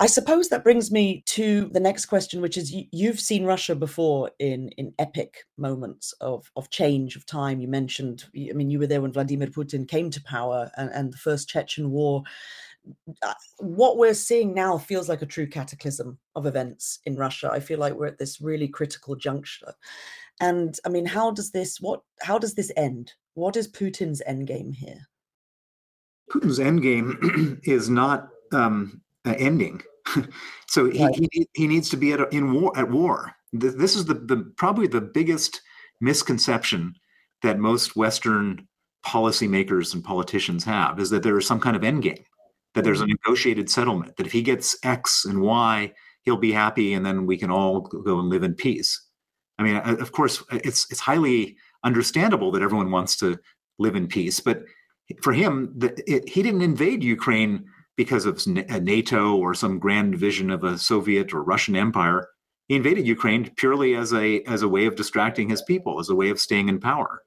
I 0.00 0.06
suppose 0.06 0.48
that 0.48 0.64
brings 0.64 0.90
me 0.90 1.22
to 1.26 1.68
the 1.72 1.80
next 1.80 2.06
question, 2.06 2.40
which 2.40 2.56
is 2.56 2.72
you, 2.72 3.08
have 3.08 3.20
seen 3.20 3.44
Russia 3.44 3.74
before 3.74 4.30
in 4.38 4.68
in 4.70 4.94
epic 4.98 5.44
moments 5.56 6.12
of 6.20 6.50
of 6.56 6.70
change 6.70 7.16
of 7.16 7.26
time. 7.26 7.60
You 7.60 7.68
mentioned, 7.68 8.24
I 8.36 8.52
mean, 8.52 8.70
you 8.70 8.78
were 8.78 8.86
there 8.86 9.00
when 9.00 9.12
Vladimir 9.12 9.48
Putin 9.48 9.88
came 9.88 10.10
to 10.10 10.22
power 10.22 10.70
and, 10.76 10.90
and 10.90 11.12
the 11.12 11.18
first 11.18 11.48
Chechen 11.48 11.90
war. 11.90 12.22
Uh, 13.22 13.34
what 13.58 13.96
we're 13.96 14.14
seeing 14.14 14.52
now 14.54 14.76
feels 14.76 15.08
like 15.08 15.22
a 15.22 15.26
true 15.26 15.46
cataclysm 15.46 16.18
of 16.34 16.46
events 16.46 16.98
in 17.04 17.14
Russia. 17.14 17.48
I 17.52 17.60
feel 17.60 17.78
like 17.78 17.94
we're 17.94 18.06
at 18.06 18.18
this 18.18 18.40
really 18.40 18.66
critical 18.66 19.14
juncture. 19.14 19.72
And 20.40 20.76
I 20.84 20.88
mean, 20.88 21.06
how 21.06 21.30
does 21.30 21.50
this 21.50 21.80
what 21.80 22.02
how 22.22 22.38
does 22.38 22.54
this 22.54 22.72
end? 22.76 23.12
What 23.34 23.56
is 23.56 23.68
Putin's 23.68 24.22
end 24.26 24.46
game 24.46 24.72
here? 24.72 25.08
Putin's 26.32 26.58
endgame 26.58 27.60
is 27.64 27.90
not 27.90 28.28
um, 28.52 29.00
ending. 29.24 29.82
so 30.68 30.90
he, 30.90 31.04
right. 31.04 31.28
he, 31.32 31.48
he 31.54 31.66
needs 31.66 31.88
to 31.90 31.96
be 31.96 32.12
at 32.12 32.20
a, 32.20 32.28
in 32.34 32.52
war 32.52 32.72
at 32.76 32.90
war. 32.90 33.34
This 33.52 33.96
is 33.96 34.06
the, 34.06 34.14
the 34.14 34.50
probably 34.56 34.86
the 34.86 35.00
biggest 35.00 35.60
misconception 36.00 36.94
that 37.42 37.58
most 37.58 37.96
Western 37.96 38.66
policymakers 39.04 39.94
and 39.94 40.02
politicians 40.02 40.64
have 40.64 40.98
is 40.98 41.10
that 41.10 41.22
there 41.22 41.36
is 41.36 41.46
some 41.46 41.60
kind 41.60 41.76
of 41.76 41.82
endgame, 41.82 42.24
that 42.74 42.84
there's 42.84 43.00
a 43.00 43.04
mm-hmm. 43.04 43.14
negotiated 43.24 43.68
settlement, 43.68 44.16
that 44.16 44.26
if 44.26 44.32
he 44.32 44.42
gets 44.42 44.76
X 44.84 45.24
and 45.24 45.42
Y, 45.42 45.92
he'll 46.22 46.36
be 46.36 46.52
happy, 46.52 46.94
and 46.94 47.04
then 47.04 47.26
we 47.26 47.36
can 47.36 47.50
all 47.50 47.80
go 47.80 48.18
and 48.18 48.28
live 48.28 48.42
in 48.42 48.54
peace. 48.54 49.00
I 49.58 49.64
mean, 49.64 49.76
of 49.76 50.12
course, 50.12 50.42
it's 50.50 50.90
it's 50.90 51.00
highly 51.00 51.56
understandable 51.84 52.50
that 52.52 52.62
everyone 52.62 52.90
wants 52.90 53.16
to 53.18 53.38
live 53.78 53.96
in 53.96 54.06
peace, 54.08 54.40
but 54.40 54.62
for 55.22 55.32
him, 55.32 55.72
the, 55.76 55.94
it, 56.06 56.28
he 56.28 56.42
didn't 56.42 56.62
invade 56.62 57.02
Ukraine 57.04 57.64
because 57.96 58.24
of 58.26 58.46
NATO 58.46 59.36
or 59.36 59.54
some 59.54 59.78
grand 59.78 60.16
vision 60.16 60.50
of 60.50 60.64
a 60.64 60.78
Soviet 60.78 61.32
or 61.34 61.42
Russian 61.42 61.76
empire. 61.76 62.28
He 62.68 62.76
invaded 62.76 63.06
Ukraine 63.06 63.50
purely 63.56 63.94
as 63.94 64.14
a 64.14 64.42
as 64.42 64.62
a 64.62 64.68
way 64.68 64.86
of 64.86 64.96
distracting 64.96 65.48
his 65.48 65.62
people, 65.62 66.00
as 66.00 66.08
a 66.08 66.14
way 66.14 66.30
of 66.30 66.40
staying 66.40 66.68
in 66.68 66.80
power, 66.80 67.22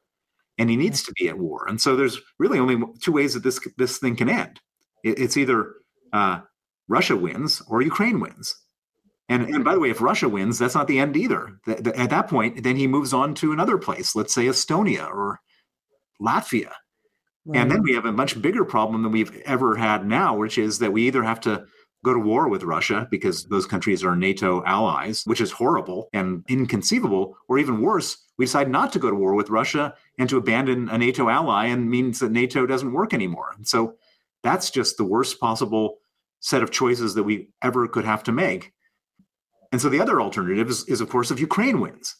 and 0.57 0.69
he 0.69 0.75
needs 0.75 1.03
to 1.03 1.13
be 1.19 1.27
at 1.29 1.37
war. 1.37 1.67
And 1.67 1.79
so 1.79 1.95
there's 1.95 2.19
really 2.39 2.57
only 2.57 2.81
two 3.01 3.11
ways 3.11 3.33
that 3.33 3.43
this 3.43 3.59
this 3.77 3.99
thing 3.99 4.15
can 4.15 4.29
end. 4.29 4.59
It, 5.03 5.19
it's 5.19 5.37
either 5.37 5.73
uh, 6.13 6.39
Russia 6.87 7.15
wins 7.15 7.61
or 7.67 7.81
Ukraine 7.81 8.19
wins. 8.19 8.55
And, 9.27 9.43
and 9.49 9.63
by 9.63 9.73
the 9.73 9.79
way, 9.79 9.89
if 9.89 10.01
Russia 10.01 10.29
wins, 10.29 10.59
that's 10.59 10.75
not 10.75 10.87
the 10.87 10.99
end 10.99 11.17
either. 11.17 11.59
The, 11.65 11.75
the, 11.75 11.99
at 11.99 12.11
that 12.11 12.27
point, 12.27 12.63
then 12.63 12.75
he 12.75 12.85
moves 12.85 13.11
on 13.11 13.33
to 13.35 13.53
another 13.53 13.77
place, 13.79 14.15
let's 14.15 14.33
say 14.33 14.45
Estonia 14.45 15.07
or 15.07 15.39
Latvia, 16.21 16.71
Right. 17.45 17.61
And 17.61 17.69
then 17.69 17.83
we 17.83 17.93
have 17.93 18.05
a 18.05 18.11
much 18.11 18.41
bigger 18.41 18.65
problem 18.65 19.03
than 19.03 19.11
we've 19.11 19.35
ever 19.45 19.75
had 19.75 20.05
now, 20.05 20.35
which 20.35 20.57
is 20.57 20.79
that 20.79 20.91
we 20.91 21.07
either 21.07 21.23
have 21.23 21.39
to 21.41 21.65
go 22.03 22.13
to 22.13 22.19
war 22.19 22.47
with 22.47 22.63
Russia 22.63 23.07
because 23.11 23.45
those 23.45 23.65
countries 23.65 24.03
are 24.03 24.15
NATO 24.15 24.63
allies, 24.65 25.23
which 25.25 25.41
is 25.41 25.51
horrible 25.51 26.07
and 26.13 26.43
inconceivable, 26.47 27.35
or 27.47 27.57
even 27.57 27.81
worse, 27.81 28.17
we 28.37 28.45
decide 28.45 28.69
not 28.69 28.93
to 28.93 28.99
go 28.99 29.09
to 29.09 29.15
war 29.15 29.33
with 29.33 29.49
Russia 29.49 29.93
and 30.19 30.29
to 30.29 30.37
abandon 30.37 30.89
a 30.89 30.97
NATO 30.97 31.29
ally 31.29 31.65
and 31.65 31.89
means 31.89 32.19
that 32.19 32.31
NATO 32.31 32.65
doesn't 32.65 32.93
work 32.93 33.13
anymore. 33.13 33.53
And 33.57 33.67
so 33.67 33.95
that's 34.43 34.69
just 34.69 34.97
the 34.97 35.05
worst 35.05 35.39
possible 35.39 35.97
set 36.39 36.61
of 36.61 36.71
choices 36.71 37.15
that 37.15 37.23
we 37.23 37.49
ever 37.63 37.87
could 37.87 38.05
have 38.05 38.23
to 38.23 38.31
make. 38.31 38.71
And 39.71 39.81
so 39.81 39.89
the 39.89 39.99
other 39.99 40.21
alternative 40.21 40.69
is, 40.69 40.87
is 40.87 41.01
of 41.01 41.09
course, 41.09 41.31
if 41.31 41.39
Ukraine 41.39 41.79
wins. 41.79 42.15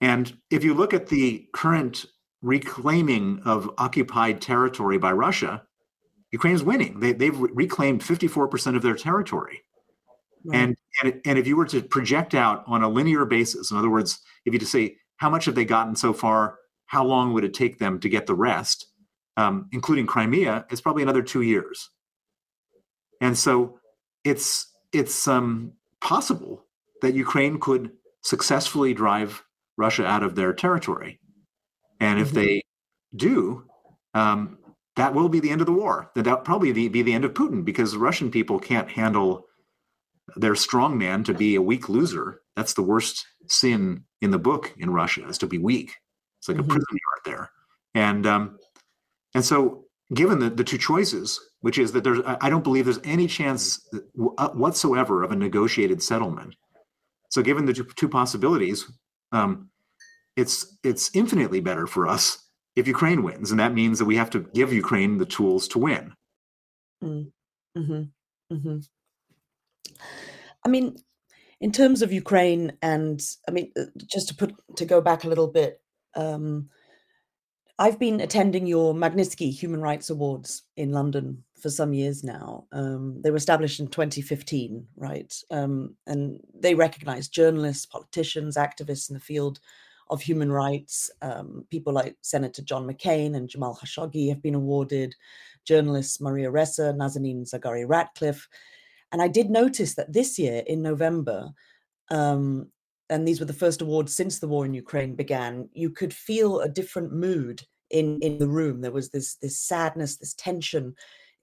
And 0.00 0.36
if 0.50 0.64
you 0.64 0.74
look 0.74 0.92
at 0.92 1.06
the 1.06 1.46
current 1.54 2.06
reclaiming 2.42 3.40
of 3.44 3.70
occupied 3.78 4.40
territory 4.40 4.98
by 4.98 5.12
Russia, 5.12 5.62
Ukraine 6.32 6.54
is 6.54 6.62
winning. 6.62 7.00
They, 7.00 7.12
they've 7.12 7.38
reclaimed 7.38 8.02
54% 8.02 8.76
of 8.76 8.82
their 8.82 8.94
territory. 8.94 9.62
Right. 10.44 10.58
And, 10.58 10.76
and, 11.02 11.20
and 11.24 11.38
if 11.38 11.46
you 11.46 11.56
were 11.56 11.66
to 11.66 11.82
project 11.82 12.34
out 12.34 12.64
on 12.66 12.82
a 12.82 12.88
linear 12.88 13.24
basis, 13.24 13.70
in 13.70 13.76
other 13.76 13.90
words, 13.90 14.20
if 14.44 14.52
you 14.52 14.58
to 14.58 14.66
say 14.66 14.96
how 15.16 15.30
much 15.30 15.46
have 15.46 15.54
they 15.54 15.64
gotten 15.64 15.96
so 15.96 16.12
far, 16.12 16.58
how 16.86 17.04
long 17.04 17.32
would 17.32 17.44
it 17.44 17.54
take 17.54 17.78
them 17.78 17.98
to 18.00 18.08
get 18.08 18.26
the 18.26 18.34
rest, 18.34 18.86
um, 19.36 19.68
including 19.72 20.06
Crimea, 20.06 20.66
it's 20.70 20.80
probably 20.80 21.02
another 21.02 21.22
two 21.22 21.42
years. 21.42 21.90
And 23.20 23.36
so 23.36 23.78
it's 24.24 24.72
it's 24.92 25.26
um, 25.26 25.72
possible 26.00 26.64
that 27.02 27.14
Ukraine 27.14 27.58
could 27.58 27.92
successfully 28.22 28.94
drive 28.94 29.42
Russia 29.76 30.04
out 30.06 30.22
of 30.22 30.34
their 30.34 30.52
territory. 30.52 31.20
And 32.00 32.20
if 32.20 32.28
mm-hmm. 32.28 32.36
they 32.36 32.62
do, 33.14 33.64
um, 34.14 34.58
that 34.96 35.14
will 35.14 35.28
be 35.28 35.40
the 35.40 35.50
end 35.50 35.60
of 35.60 35.66
the 35.66 35.72
war. 35.72 36.10
That 36.14 36.26
will 36.26 36.36
probably 36.38 36.72
be 36.88 37.02
the 37.02 37.12
end 37.12 37.24
of 37.24 37.34
Putin 37.34 37.64
because 37.64 37.92
the 37.92 37.98
Russian 37.98 38.30
people 38.30 38.58
can't 38.58 38.90
handle 38.90 39.46
their 40.34 40.54
strong 40.54 40.98
man 40.98 41.22
to 41.24 41.34
be 41.34 41.54
a 41.54 41.62
weak 41.62 41.88
loser. 41.88 42.40
That's 42.56 42.74
the 42.74 42.82
worst 42.82 43.26
sin 43.48 44.04
in 44.20 44.30
the 44.30 44.38
book 44.38 44.74
in 44.78 44.90
Russia 44.90 45.26
is 45.28 45.38
to 45.38 45.46
be 45.46 45.58
weak. 45.58 45.94
It's 46.38 46.48
like 46.48 46.56
mm-hmm. 46.56 46.70
a 46.70 46.74
prison 46.74 46.86
yard 46.90 47.22
there. 47.24 47.50
And 47.94 48.26
um, 48.26 48.58
and 49.34 49.44
so 49.44 49.84
given 50.14 50.38
the, 50.38 50.50
the 50.50 50.64
two 50.64 50.78
choices, 50.78 51.40
which 51.60 51.78
is 51.78 51.92
that 51.92 52.04
there's 52.04 52.20
I 52.24 52.48
don't 52.48 52.64
believe 52.64 52.84
there's 52.84 53.00
any 53.04 53.26
chance 53.26 53.86
uh, 54.38 54.48
whatsoever 54.50 55.22
of 55.22 55.32
a 55.32 55.36
negotiated 55.36 56.02
settlement. 56.02 56.56
So 57.30 57.42
given 57.42 57.66
the 57.66 57.72
two, 57.72 57.84
two 57.96 58.08
possibilities, 58.08 58.90
um, 59.32 59.70
it's 60.36 60.78
it's 60.84 61.10
infinitely 61.14 61.60
better 61.60 61.86
for 61.86 62.06
us 62.06 62.46
if 62.76 62.86
Ukraine 62.86 63.22
wins, 63.22 63.50
and 63.50 63.58
that 63.58 63.74
means 63.74 63.98
that 63.98 64.04
we 64.04 64.16
have 64.16 64.30
to 64.30 64.40
give 64.54 64.72
Ukraine 64.72 65.18
the 65.18 65.26
tools 65.26 65.66
to 65.68 65.78
win. 65.78 66.12
Mm. 67.02 67.32
Mm-hmm. 67.76 68.54
Mm-hmm. 68.54 68.78
I 70.64 70.68
mean, 70.68 70.96
in 71.60 71.72
terms 71.72 72.02
of 72.02 72.12
Ukraine, 72.12 72.72
and 72.82 73.20
I 73.48 73.50
mean, 73.50 73.72
uh, 73.78 73.84
just 74.06 74.28
to 74.28 74.34
put 74.34 74.54
to 74.76 74.84
go 74.84 75.00
back 75.00 75.24
a 75.24 75.28
little 75.28 75.48
bit, 75.48 75.80
um, 76.14 76.68
I've 77.78 77.98
been 77.98 78.20
attending 78.20 78.66
your 78.66 78.94
Magnitsky 78.94 79.50
Human 79.52 79.80
Rights 79.80 80.10
Awards 80.10 80.62
in 80.76 80.92
London 80.92 81.44
for 81.60 81.70
some 81.70 81.92
years 81.94 82.24
now. 82.24 82.66
Um, 82.72 83.20
they 83.22 83.30
were 83.30 83.36
established 83.36 83.80
in 83.80 83.88
2015, 83.88 84.86
right? 84.96 85.34
Um, 85.50 85.96
and 86.06 86.40
they 86.54 86.74
recognize 86.74 87.28
journalists, 87.28 87.86
politicians, 87.86 88.56
activists 88.56 89.10
in 89.10 89.14
the 89.14 89.20
field 89.20 89.60
of 90.08 90.22
human 90.22 90.52
rights. 90.52 91.10
Um, 91.22 91.64
people 91.70 91.92
like 91.92 92.16
Senator 92.22 92.62
John 92.62 92.86
McCain 92.86 93.36
and 93.36 93.48
Jamal 93.48 93.76
Khashoggi 93.76 94.28
have 94.28 94.42
been 94.42 94.54
awarded, 94.54 95.14
journalists 95.64 96.20
Maria 96.20 96.50
Ressa, 96.50 96.96
Nazanin 96.96 97.48
Zaghari 97.48 97.84
Ratcliffe. 97.86 98.48
And 99.12 99.22
I 99.22 99.28
did 99.28 99.50
notice 99.50 99.94
that 99.94 100.12
this 100.12 100.38
year 100.38 100.62
in 100.66 100.82
November, 100.82 101.50
um, 102.10 102.70
and 103.08 103.26
these 103.26 103.40
were 103.40 103.46
the 103.46 103.52
first 103.52 103.82
awards 103.82 104.14
since 104.14 104.38
the 104.38 104.48
war 104.48 104.64
in 104.64 104.74
Ukraine 104.74 105.14
began, 105.14 105.68
you 105.72 105.90
could 105.90 106.12
feel 106.12 106.60
a 106.60 106.68
different 106.68 107.12
mood 107.12 107.62
in 107.90 108.18
in 108.20 108.38
the 108.38 108.48
room. 108.48 108.80
There 108.80 108.90
was 108.92 109.10
this 109.10 109.36
this 109.36 109.60
sadness, 109.60 110.16
this 110.16 110.34
tension 110.34 110.94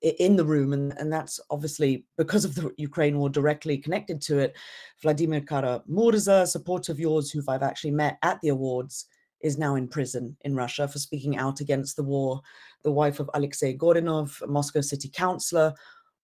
in 0.04 0.36
the 0.36 0.44
room, 0.46 0.74
and, 0.74 0.94
and 0.98 1.12
that's 1.12 1.40
obviously 1.50 2.06
because 2.18 2.44
of 2.44 2.56
the 2.56 2.74
Ukraine 2.78 3.18
war 3.18 3.30
directly 3.30 3.78
connected 3.78 4.22
to 4.24 4.40
it. 4.40 4.56
Vladimir 5.02 5.42
Kara-Murza, 5.42 6.42
a 6.42 6.48
supporter 6.48 6.92
of 6.92 7.00
yours 7.00 7.32
who 7.32 7.42
I've 7.48 7.64
actually 7.64 7.92
met 7.92 8.18
at 8.22 8.40
the 8.42 8.50
awards, 8.50 9.06
is 9.42 9.58
now 9.58 9.76
in 9.76 9.88
prison 9.88 10.36
in 10.42 10.56
Russia 10.56 10.88
for 10.88 11.00
speaking 11.00 11.38
out 11.38 11.60
against 11.60 11.96
the 11.96 12.04
war. 12.04 12.42
The 12.84 12.92
wife 12.92 13.20
of 13.20 13.30
Alexei 13.34 13.78
Gorinov, 13.78 14.42
a 14.42 14.48
Moscow 14.48 14.82
city 14.82 15.10
councillor, 15.10 15.74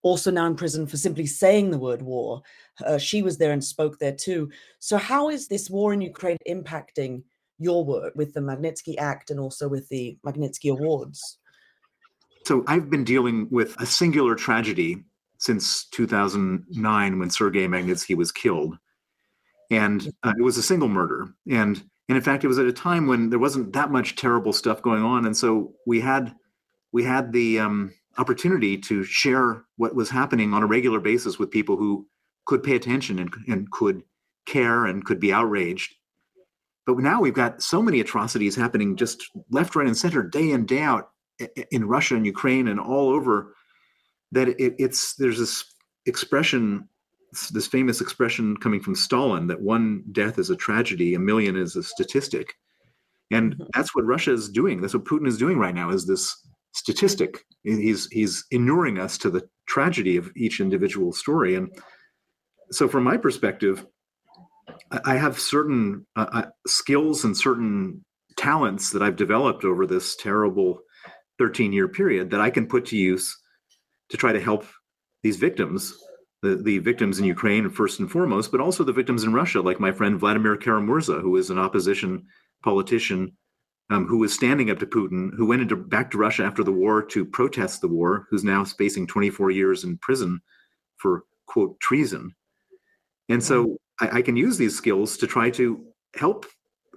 also 0.02 0.30
now 0.30 0.46
in 0.46 0.56
prison 0.56 0.86
for 0.86 0.96
simply 0.96 1.26
saying 1.26 1.70
the 1.70 1.78
word 1.78 2.02
war. 2.02 2.42
Uh, 2.84 2.98
she 2.98 3.22
was 3.22 3.38
there 3.38 3.52
and 3.52 3.62
spoke 3.62 3.98
there 3.98 4.14
too. 4.14 4.50
So, 4.78 4.96
how 4.96 5.28
is 5.28 5.48
this 5.48 5.70
war 5.70 5.92
in 5.92 6.00
Ukraine 6.00 6.38
impacting 6.48 7.22
your 7.58 7.84
work 7.84 8.14
with 8.14 8.32
the 8.32 8.40
Magnitsky 8.40 8.96
Act 8.98 9.30
and 9.30 9.38
also 9.38 9.68
with 9.68 9.88
the 9.88 10.18
Magnitsky 10.26 10.70
Awards? 10.70 11.38
So 12.44 12.64
I've 12.66 12.90
been 12.90 13.04
dealing 13.04 13.48
with 13.50 13.76
a 13.80 13.86
singular 13.86 14.34
tragedy 14.34 15.04
since 15.38 15.86
2009 15.86 17.18
when 17.18 17.30
Sergei 17.30 17.66
Magnitsky 17.66 18.16
was 18.16 18.32
killed. 18.32 18.76
And 19.70 20.12
uh, 20.22 20.34
it 20.38 20.42
was 20.42 20.58
a 20.58 20.62
single 20.62 20.88
murder. 20.88 21.32
And, 21.48 21.82
and 22.08 22.16
in 22.16 22.22
fact, 22.22 22.44
it 22.44 22.48
was 22.48 22.58
at 22.58 22.66
a 22.66 22.72
time 22.72 23.06
when 23.06 23.30
there 23.30 23.38
wasn't 23.38 23.72
that 23.72 23.90
much 23.90 24.16
terrible 24.16 24.52
stuff 24.52 24.82
going 24.82 25.02
on. 25.02 25.26
And 25.26 25.36
so 25.36 25.74
we 25.86 26.00
had 26.00 26.34
we 26.92 27.04
had 27.04 27.32
the 27.32 27.60
um, 27.60 27.94
opportunity 28.18 28.76
to 28.76 29.04
share 29.04 29.64
what 29.76 29.94
was 29.94 30.10
happening 30.10 30.52
on 30.52 30.62
a 30.62 30.66
regular 30.66 30.98
basis 30.98 31.38
with 31.38 31.50
people 31.50 31.76
who 31.76 32.06
could 32.46 32.62
pay 32.62 32.74
attention 32.74 33.18
and, 33.20 33.32
and 33.46 33.70
could 33.70 34.02
care 34.44 34.86
and 34.86 35.04
could 35.04 35.20
be 35.20 35.32
outraged. 35.32 35.94
But 36.86 36.98
now 36.98 37.20
we've 37.20 37.32
got 37.32 37.62
so 37.62 37.80
many 37.80 38.00
atrocities 38.00 38.56
happening 38.56 38.96
just 38.96 39.22
left, 39.50 39.76
right, 39.76 39.86
and 39.86 39.96
center, 39.96 40.22
day 40.24 40.50
in, 40.50 40.66
day 40.66 40.80
out 40.80 41.09
in 41.70 41.86
Russia 41.86 42.16
and 42.16 42.26
Ukraine 42.26 42.68
and 42.68 42.80
all 42.80 43.08
over 43.08 43.54
that 44.32 44.48
it, 44.48 44.74
it's 44.78 45.14
there's 45.14 45.38
this 45.38 45.64
expression 46.06 46.88
this 47.52 47.66
famous 47.66 48.00
expression 48.00 48.56
coming 48.56 48.80
from 48.80 48.94
Stalin 48.94 49.46
that 49.46 49.60
one 49.60 50.02
death 50.10 50.38
is 50.38 50.50
a 50.50 50.56
tragedy, 50.56 51.14
a 51.14 51.18
million 51.18 51.56
is 51.56 51.76
a 51.76 51.82
statistic. 51.82 52.54
And 53.30 53.54
mm-hmm. 53.54 53.64
that's 53.74 53.94
what 53.94 54.04
Russia 54.04 54.32
is 54.32 54.48
doing. 54.48 54.80
That's 54.80 54.94
what 54.94 55.04
Putin 55.04 55.28
is 55.28 55.38
doing 55.38 55.58
right 55.58 55.74
now 55.74 55.90
is 55.90 56.06
this 56.06 56.36
statistic. 56.72 57.44
He's 57.62 58.06
he's 58.10 58.44
inuring 58.50 58.98
us 58.98 59.18
to 59.18 59.30
the 59.30 59.48
tragedy 59.66 60.16
of 60.16 60.30
each 60.36 60.60
individual 60.60 61.12
story. 61.12 61.54
And 61.54 61.70
so 62.72 62.88
from 62.88 63.04
my 63.04 63.16
perspective, 63.16 63.86
I 65.04 65.16
have 65.16 65.38
certain 65.38 66.06
uh, 66.16 66.26
uh, 66.32 66.46
skills 66.66 67.24
and 67.24 67.36
certain 67.36 68.04
talents 68.36 68.90
that 68.90 69.02
I've 69.02 69.16
developed 69.16 69.64
over 69.64 69.86
this 69.86 70.16
terrible 70.16 70.80
13 71.40 71.72
year 71.72 71.88
period 71.88 72.30
that 72.30 72.40
I 72.40 72.50
can 72.50 72.66
put 72.66 72.84
to 72.86 72.96
use 72.98 73.34
to 74.10 74.18
try 74.18 74.30
to 74.30 74.40
help 74.40 74.66
these 75.22 75.38
victims, 75.38 75.96
the, 76.42 76.56
the 76.56 76.78
victims 76.78 77.18
in 77.18 77.24
Ukraine 77.24 77.70
first 77.70 77.98
and 77.98 78.10
foremost, 78.10 78.52
but 78.52 78.60
also 78.60 78.84
the 78.84 78.92
victims 78.92 79.24
in 79.24 79.32
Russia, 79.32 79.62
like 79.62 79.80
my 79.80 79.90
friend 79.90 80.20
Vladimir 80.20 80.58
Kara-Murza, 80.58 81.22
who 81.22 81.36
is 81.38 81.48
an 81.48 81.58
opposition 81.58 82.26
politician 82.62 83.32
um, 83.88 84.06
who 84.06 84.18
was 84.18 84.34
standing 84.34 84.70
up 84.70 84.78
to 84.80 84.86
Putin, 84.86 85.30
who 85.34 85.46
went 85.46 85.62
into 85.62 85.76
back 85.76 86.10
to 86.10 86.18
Russia 86.18 86.44
after 86.44 86.62
the 86.62 86.72
war 86.72 87.02
to 87.04 87.24
protest 87.24 87.80
the 87.80 87.88
war, 87.88 88.26
who's 88.28 88.44
now 88.44 88.62
facing 88.62 89.06
24 89.06 89.50
years 89.50 89.82
in 89.82 89.96
prison 89.96 90.40
for 90.98 91.24
quote 91.46 91.80
treason. 91.80 92.34
And 93.30 93.42
so 93.42 93.78
I, 93.98 94.18
I 94.18 94.22
can 94.22 94.36
use 94.36 94.58
these 94.58 94.76
skills 94.76 95.16
to 95.16 95.26
try 95.26 95.48
to 95.52 95.82
help 96.16 96.44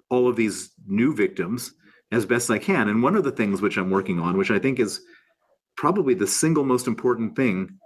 all 0.10 0.28
of 0.28 0.36
these 0.36 0.72
new 0.86 1.16
victims 1.16 1.74
as 2.14 2.26
best 2.26 2.50
I 2.50 2.60
can. 2.60 2.88
And 2.90 3.02
one 3.02 3.16
of 3.16 3.24
the 3.24 3.32
things 3.32 3.62
which 3.62 3.78
I'm 3.78 3.90
working 3.90 4.20
on, 4.20 4.38
which 4.38 4.52
I 4.52 4.60
think 4.60 4.80
is 4.80 5.02
probably 5.76 6.14
the 6.14 6.28
single 6.28 6.64
most 6.64 6.88
important 6.88 7.36
thing, 7.36 7.78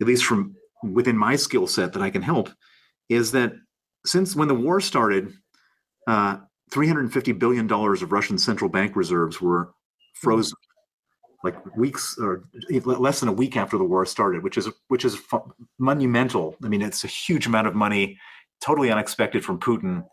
at 0.00 0.06
least 0.06 0.24
from 0.24 0.54
within 0.82 1.16
my 1.16 1.36
skill 1.36 1.66
set 1.66 1.92
that 1.92 2.02
I 2.02 2.10
can 2.10 2.22
help, 2.22 2.50
is 3.08 3.32
that 3.32 3.52
since 4.04 4.34
when 4.34 4.48
the 4.48 4.54
war 4.54 4.80
started, 4.80 5.32
uh, 6.06 6.38
350 6.72 7.32
billion 7.32 7.66
dollars 7.66 8.02
of 8.02 8.12
Russian 8.12 8.38
central 8.38 8.68
bank 8.68 8.96
reserves 8.96 9.40
were 9.40 9.72
frozen, 10.14 10.56
like 11.44 11.76
weeks 11.76 12.16
or 12.18 12.42
less 12.84 13.20
than 13.20 13.28
a 13.28 13.32
week 13.32 13.56
after 13.56 13.78
the 13.78 13.84
war 13.84 14.04
started, 14.04 14.42
which 14.42 14.58
is 14.58 14.68
which 14.88 15.04
is 15.04 15.16
monumental. 15.78 16.56
I 16.64 16.68
mean, 16.68 16.82
it's 16.82 17.04
a 17.04 17.08
huge 17.08 17.46
amount 17.46 17.68
of 17.68 17.74
money, 17.74 18.18
totally 18.60 18.90
unexpected 18.90 19.44
from 19.44 19.60
Putin. 19.60 20.04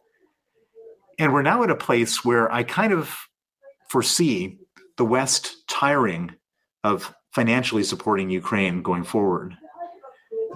And 1.17 1.33
we're 1.33 1.41
now 1.41 1.63
at 1.63 1.71
a 1.71 1.75
place 1.75 2.23
where 2.23 2.51
I 2.51 2.63
kind 2.63 2.93
of 2.93 3.15
foresee 3.91 4.57
the 4.97 5.03
West 5.03 5.67
tiring 5.67 6.31
of 6.85 7.13
financially 7.31 7.83
supporting 7.83 8.29
Ukraine 8.29 8.81
going 8.81 9.03
forward. 9.03 9.57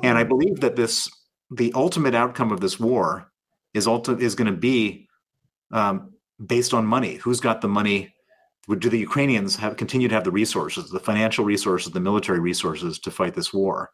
And 0.03 0.17
I 0.17 0.23
believe 0.23 0.61
that 0.61 0.77
this 0.77 1.09
the 1.51 1.71
ultimate 1.75 2.15
outcome 2.15 2.51
of 2.51 2.61
this 2.61 2.79
war 2.79 3.31
is 3.73 3.87
ulti- 3.87 4.21
is 4.21 4.35
going 4.35 4.51
to 4.51 4.57
be 4.57 5.07
um, 5.71 6.13
based 6.45 6.73
on 6.73 6.85
money. 6.85 7.15
Who's 7.15 7.39
got 7.41 7.59
the 7.59 7.67
money? 7.67 8.13
Do 8.79 8.89
the 8.89 8.97
Ukrainians 8.97 9.55
have 9.57 9.75
continue 9.75 10.07
to 10.07 10.15
have 10.15 10.23
the 10.23 10.31
resources, 10.31 10.89
the 10.89 10.99
financial 10.99 11.45
resources, 11.45 11.91
the 11.91 11.99
military 11.99 12.39
resources 12.39 12.99
to 12.99 13.11
fight 13.11 13.35
this 13.35 13.53
war? 13.53 13.91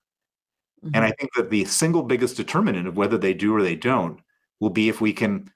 Mm-hmm. 0.86 0.96
And 0.96 1.04
I 1.04 1.12
think 1.12 1.34
that 1.34 1.50
the 1.50 1.66
single 1.66 2.04
biggest 2.04 2.38
determinant 2.38 2.88
of 2.88 2.96
whether 2.96 3.18
they 3.18 3.34
do 3.34 3.56
or 3.56 3.64
they 3.64 3.76
don't 3.76 4.20
will 4.60 4.70
be 4.70 4.88
if 4.88 5.02
we 5.02 5.14
can 5.14 5.52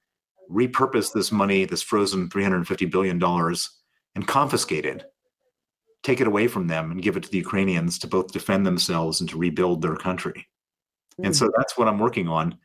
repurpose 0.52 1.12
this 1.14 1.32
money, 1.32 1.66
this 1.66 1.82
frozen 1.82 2.30
$350 2.30 2.92
billion, 2.92 3.20
and 4.16 4.28
confiscate 4.28 4.86
it 4.86 5.12
take 6.06 6.22
it 6.22 6.28
away 6.28 6.48
from 6.48 6.68
them 6.68 6.92
and 6.92 7.02
give 7.02 7.18
it 7.18 7.24
to 7.24 7.32
the 7.32 7.40
Ukrainians 7.40 7.98
to 7.98 8.08
both 8.08 8.32
defend 8.32 8.64
themselves 8.64 9.20
and 9.20 9.30
to 9.30 9.38
rebuild 9.38 9.82
their 9.82 9.96
country. 9.96 10.48
Mm. 11.20 11.26
And 11.26 11.36
so 11.36 11.50
that's 11.58 11.78
what 11.78 11.88
I'm 11.88 11.98
working 11.98 12.28
on. 12.28 12.58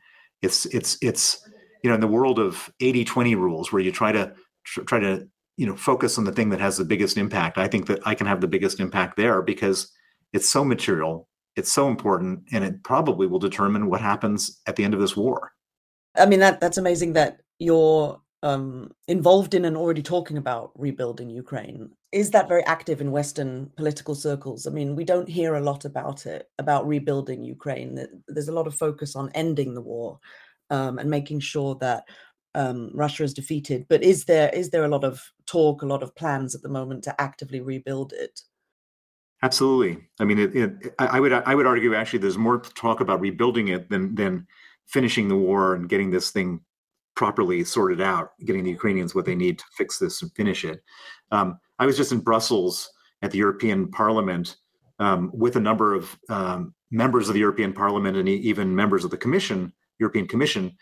It's 0.43 0.67
it's 0.67 0.97
it's 1.01 1.49
you 1.83 1.89
know 1.89 1.95
in 1.95 2.01
the 2.01 2.07
world 2.07 2.37
of 2.37 2.71
80-20 2.79 3.35
rules 3.35 3.71
where 3.71 3.81
you 3.81 3.91
try 3.91 4.11
to 4.11 4.33
try 4.63 4.99
to 4.99 5.27
you 5.57 5.65
know 5.65 5.75
focus 5.75 6.19
on 6.19 6.23
the 6.23 6.31
thing 6.31 6.49
that 6.51 6.59
has 6.59 6.77
the 6.77 6.85
biggest 6.85 7.17
impact. 7.17 7.57
I 7.57 7.67
think 7.67 7.87
that 7.87 8.05
I 8.05 8.13
can 8.13 8.27
have 8.27 8.41
the 8.41 8.47
biggest 8.47 8.79
impact 8.79 9.17
there 9.17 9.41
because 9.41 9.91
it's 10.33 10.49
so 10.49 10.63
material, 10.63 11.27
it's 11.55 11.73
so 11.73 11.87
important 11.87 12.43
and 12.51 12.63
it 12.63 12.83
probably 12.83 13.25
will 13.25 13.39
determine 13.39 13.89
what 13.89 14.01
happens 14.01 14.61
at 14.67 14.75
the 14.75 14.83
end 14.83 14.93
of 14.93 14.99
this 14.99 15.17
war. 15.17 15.51
I 16.15 16.27
mean 16.27 16.41
that 16.41 16.59
that's 16.59 16.77
amazing 16.77 17.13
that 17.13 17.39
you're 17.57 18.21
um, 18.43 18.91
involved 19.07 19.53
in 19.53 19.65
and 19.65 19.77
already 19.77 20.01
talking 20.01 20.37
about 20.37 20.71
rebuilding 20.75 21.29
Ukraine. 21.29 21.91
Is 22.11 22.31
that 22.31 22.47
very 22.47 22.63
active 22.65 22.99
in 22.99 23.11
Western 23.11 23.71
political 23.77 24.15
circles? 24.15 24.67
I 24.67 24.71
mean, 24.71 24.95
we 24.95 25.03
don't 25.03 25.29
hear 25.29 25.55
a 25.55 25.61
lot 25.61 25.85
about 25.85 26.25
it, 26.25 26.49
about 26.57 26.87
rebuilding 26.87 27.43
Ukraine. 27.43 27.99
There's 28.27 28.49
a 28.49 28.53
lot 28.53 28.67
of 28.67 28.75
focus 28.75 29.15
on 29.15 29.31
ending 29.33 29.73
the 29.73 29.81
war 29.81 30.19
um, 30.69 30.97
and 30.97 31.09
making 31.09 31.41
sure 31.41 31.75
that 31.75 32.03
um, 32.55 32.91
Russia 32.93 33.23
is 33.23 33.33
defeated. 33.33 33.85
But 33.87 34.03
is 34.03 34.25
there 34.25 34.49
is 34.49 34.71
there 34.71 34.83
a 34.83 34.89
lot 34.89 35.03
of 35.03 35.21
talk, 35.45 35.83
a 35.83 35.85
lot 35.85 36.03
of 36.03 36.15
plans 36.15 36.55
at 36.55 36.61
the 36.61 36.69
moment 36.69 37.03
to 37.05 37.21
actively 37.21 37.61
rebuild 37.61 38.11
it? 38.13 38.41
Absolutely. 39.43 40.03
I 40.19 40.25
mean, 40.25 40.37
it, 40.37 40.55
it, 40.55 40.95
I 40.99 41.19
would 41.19 41.31
I 41.31 41.55
would 41.55 41.65
argue 41.65 41.95
actually 41.95 42.19
there's 42.19 42.37
more 42.37 42.59
talk 42.59 42.99
about 42.99 43.21
rebuilding 43.21 43.69
it 43.69 43.89
than 43.89 44.15
than 44.15 44.47
finishing 44.87 45.29
the 45.29 45.37
war 45.37 45.75
and 45.75 45.87
getting 45.87 46.09
this 46.09 46.31
thing 46.31 46.59
properly 47.15 47.63
sorted 47.63 48.01
out, 48.01 48.31
getting 48.45 48.63
the 48.63 48.71
Ukrainians 48.71 49.13
what 49.13 49.25
they 49.25 49.35
need 49.35 49.59
to 49.59 49.65
fix 49.77 49.97
this 49.97 50.21
and 50.21 50.31
finish 50.33 50.63
it. 50.65 50.81
Um, 51.31 51.59
I 51.79 51.85
was 51.85 51.97
just 51.97 52.11
in 52.11 52.19
Brussels 52.19 52.89
at 53.21 53.31
the 53.31 53.37
European 53.37 53.89
Parliament 53.89 54.57
um, 54.99 55.31
with 55.33 55.55
a 55.55 55.59
number 55.59 55.93
of 55.93 56.17
um, 56.29 56.73
members 56.91 57.27
of 57.27 57.33
the 57.33 57.39
European 57.39 57.73
Parliament 57.73 58.17
and 58.17 58.29
even 58.29 58.75
members 58.75 59.03
of 59.03 59.11
the 59.11 59.17
Commission, 59.17 59.73
European 59.99 60.27
Commission, 60.27 60.75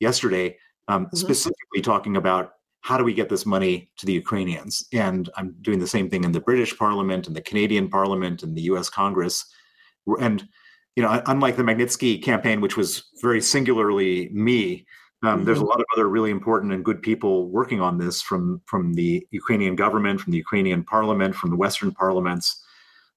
yesterday, 0.00 0.56
um, 0.88 1.06
mm-hmm. 1.06 1.16
specifically 1.16 1.80
talking 1.80 2.16
about 2.16 2.52
how 2.82 2.98
do 2.98 3.04
we 3.04 3.14
get 3.14 3.30
this 3.30 3.46
money 3.46 3.90
to 3.96 4.04
the 4.04 4.12
Ukrainians. 4.12 4.86
And 4.92 5.30
I'm 5.36 5.56
doing 5.62 5.78
the 5.78 5.86
same 5.86 6.10
thing 6.10 6.22
in 6.22 6.32
the 6.32 6.40
British 6.40 6.76
Parliament 6.76 7.26
and 7.26 7.34
the 7.34 7.40
Canadian 7.40 7.88
Parliament 7.88 8.42
and 8.42 8.54
the 8.54 8.62
U.S. 8.62 8.90
Congress, 8.90 9.44
and 10.20 10.46
you 10.94 11.02
know, 11.02 11.22
unlike 11.26 11.56
the 11.56 11.62
Magnitsky 11.62 12.22
campaign, 12.22 12.60
which 12.60 12.76
was 12.76 13.04
very 13.20 13.40
singularly 13.40 14.28
me, 14.32 14.86
um, 15.26 15.36
mm-hmm. 15.36 15.44
There's 15.44 15.58
a 15.58 15.60
mm-hmm. 15.60 15.68
lot 15.68 15.80
of 15.80 15.86
other 15.94 16.08
really 16.08 16.30
important 16.30 16.72
and 16.72 16.84
good 16.84 17.02
people 17.02 17.48
working 17.48 17.80
on 17.80 17.98
this 17.98 18.20
from 18.20 18.60
from 18.66 18.94
the 18.94 19.26
Ukrainian 19.30 19.76
government, 19.76 20.20
from 20.20 20.32
the 20.32 20.38
Ukrainian 20.38 20.84
parliament, 20.84 21.34
from 21.34 21.50
the 21.50 21.56
Western 21.56 21.92
parliaments, 21.92 22.64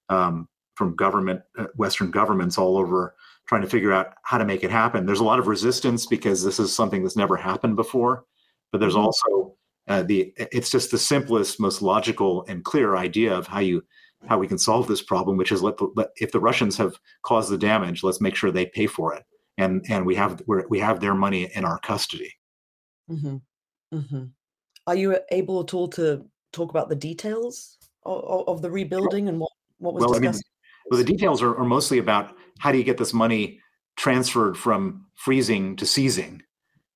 um, 0.08 0.48
from 0.74 0.94
government 0.94 1.42
uh, 1.58 1.66
Western 1.76 2.10
governments 2.10 2.58
all 2.58 2.76
over, 2.76 3.14
trying 3.46 3.62
to 3.62 3.68
figure 3.68 3.92
out 3.92 4.14
how 4.22 4.38
to 4.38 4.44
make 4.44 4.62
it 4.64 4.70
happen. 4.70 5.06
There's 5.06 5.20
a 5.20 5.24
lot 5.24 5.38
of 5.38 5.48
resistance 5.48 6.06
because 6.06 6.44
this 6.44 6.58
is 6.58 6.74
something 6.74 7.02
that's 7.02 7.16
never 7.16 7.36
happened 7.36 7.76
before, 7.76 8.24
but 8.70 8.78
there's 8.78 8.94
mm-hmm. 8.94 9.06
also 9.06 9.56
uh, 9.88 10.02
the 10.02 10.32
it's 10.36 10.70
just 10.70 10.90
the 10.90 10.98
simplest, 10.98 11.58
most 11.58 11.82
logical 11.82 12.44
and 12.48 12.64
clear 12.64 12.96
idea 12.96 13.34
of 13.34 13.46
how 13.46 13.60
you 13.60 13.82
how 14.26 14.38
we 14.38 14.48
can 14.48 14.58
solve 14.58 14.88
this 14.88 15.02
problem, 15.02 15.36
which 15.36 15.52
is 15.52 15.62
let, 15.62 15.76
the, 15.76 15.88
let 15.94 16.08
if 16.16 16.32
the 16.32 16.40
Russians 16.40 16.76
have 16.76 16.98
caused 17.22 17.50
the 17.50 17.58
damage, 17.58 18.02
let's 18.02 18.20
make 18.20 18.34
sure 18.34 18.50
they 18.50 18.66
pay 18.66 18.86
for 18.86 19.14
it 19.14 19.24
and 19.58 19.84
and 19.90 20.06
we 20.06 20.14
have 20.14 20.40
we 20.46 20.78
have 20.78 21.00
their 21.00 21.14
money 21.14 21.50
in 21.54 21.64
our 21.64 21.78
custody. 21.80 22.32
Mm-hmm. 23.10 23.36
Mm-hmm. 23.94 24.24
Are 24.86 24.94
you 24.94 25.18
able 25.30 25.60
at 25.60 25.74
all 25.74 25.88
to 25.88 26.24
talk 26.52 26.70
about 26.70 26.88
the 26.88 26.96
details 26.96 27.76
of, 28.04 28.48
of 28.48 28.62
the 28.62 28.70
rebuilding 28.70 29.28
and 29.28 29.38
what 29.38 29.50
what 29.78 29.94
was 29.94 30.02
well, 30.02 30.12
discussed? 30.12 30.44
I 30.44 30.46
mean, 30.46 30.90
well, 30.90 30.98
the 30.98 31.12
details 31.12 31.42
are, 31.42 31.56
are 31.56 31.64
mostly 31.64 31.98
about 31.98 32.34
how 32.60 32.72
do 32.72 32.78
you 32.78 32.84
get 32.84 32.96
this 32.96 33.12
money 33.12 33.60
transferred 33.96 34.56
from 34.56 35.06
freezing 35.16 35.76
to 35.76 35.84
seizing. 35.84 36.42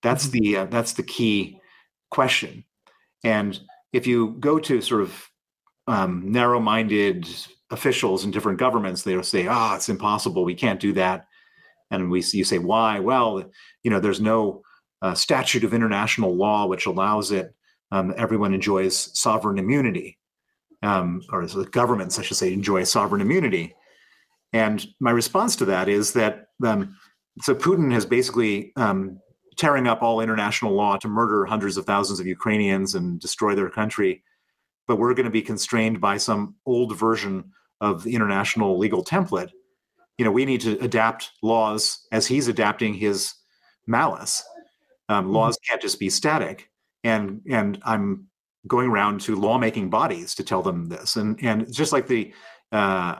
That's 0.02 0.28
mm-hmm. 0.28 0.38
the 0.38 0.56
uh, 0.56 0.64
that's 0.66 0.92
the 0.92 1.02
key 1.02 1.60
question. 2.10 2.64
And 3.24 3.58
if 3.92 4.06
you 4.06 4.36
go 4.40 4.58
to 4.60 4.80
sort 4.80 5.02
of 5.02 5.28
um, 5.88 6.30
narrow-minded 6.30 7.28
officials 7.70 8.24
in 8.24 8.30
different 8.30 8.58
governments, 8.58 9.02
they'll 9.02 9.22
say, 9.24 9.48
"Ah, 9.48 9.72
oh, 9.72 9.76
it's 9.76 9.88
impossible. 9.88 10.44
We 10.44 10.54
can't 10.54 10.80
do 10.80 10.92
that." 10.92 11.26
And 11.92 12.10
we 12.10 12.20
you 12.32 12.44
say 12.44 12.58
why 12.58 12.98
well 12.98 13.44
you 13.84 13.90
know 13.90 14.00
there's 14.00 14.20
no 14.20 14.62
uh, 15.02 15.14
statute 15.14 15.62
of 15.62 15.72
international 15.72 16.34
law 16.34 16.66
which 16.66 16.86
allows 16.86 17.30
it 17.30 17.54
um, 17.92 18.12
everyone 18.16 18.54
enjoys 18.54 19.16
sovereign 19.18 19.58
immunity 19.58 20.18
um, 20.82 21.22
or 21.30 21.46
the 21.46 21.64
governments, 21.64 22.18
I 22.18 22.22
should 22.22 22.36
say, 22.36 22.52
enjoy 22.52 22.84
sovereign 22.84 23.22
immunity. 23.22 23.74
And 24.52 24.84
my 25.00 25.10
response 25.10 25.56
to 25.56 25.64
that 25.66 25.88
is 25.88 26.12
that 26.12 26.46
um, 26.64 26.96
so 27.40 27.54
Putin 27.54 27.92
has 27.92 28.04
basically 28.04 28.72
um, 28.76 29.18
tearing 29.56 29.86
up 29.86 30.02
all 30.02 30.20
international 30.20 30.72
law 30.72 30.96
to 30.96 31.08
murder 31.08 31.46
hundreds 31.46 31.76
of 31.76 31.86
thousands 31.86 32.20
of 32.20 32.26
Ukrainians 32.26 32.94
and 32.94 33.20
destroy 33.20 33.54
their 33.54 33.70
country. 33.70 34.22
But 34.86 34.96
we're 34.96 35.14
going 35.14 35.24
to 35.24 35.30
be 35.30 35.42
constrained 35.42 36.00
by 36.00 36.16
some 36.16 36.56
old 36.66 36.98
version 36.98 37.52
of 37.80 38.02
the 38.02 38.14
international 38.14 38.78
legal 38.78 39.04
template. 39.04 39.50
You 40.22 40.26
know, 40.26 40.30
we 40.30 40.44
need 40.44 40.60
to 40.60 40.78
adapt 40.78 41.32
laws 41.42 42.06
as 42.12 42.28
he's 42.28 42.46
adapting 42.46 42.94
his 42.94 43.34
malice. 43.88 44.44
Um, 45.08 45.24
mm-hmm. 45.24 45.34
Laws 45.34 45.58
can't 45.68 45.82
just 45.82 45.98
be 45.98 46.10
static. 46.10 46.70
And 47.02 47.40
and 47.50 47.80
I'm 47.84 48.28
going 48.68 48.88
around 48.88 49.20
to 49.22 49.34
lawmaking 49.34 49.90
bodies 49.90 50.36
to 50.36 50.44
tell 50.44 50.62
them 50.62 50.88
this. 50.88 51.16
And 51.16 51.42
and 51.42 51.72
just 51.72 51.92
like 51.92 52.06
the 52.06 52.32
uh, 52.70 53.16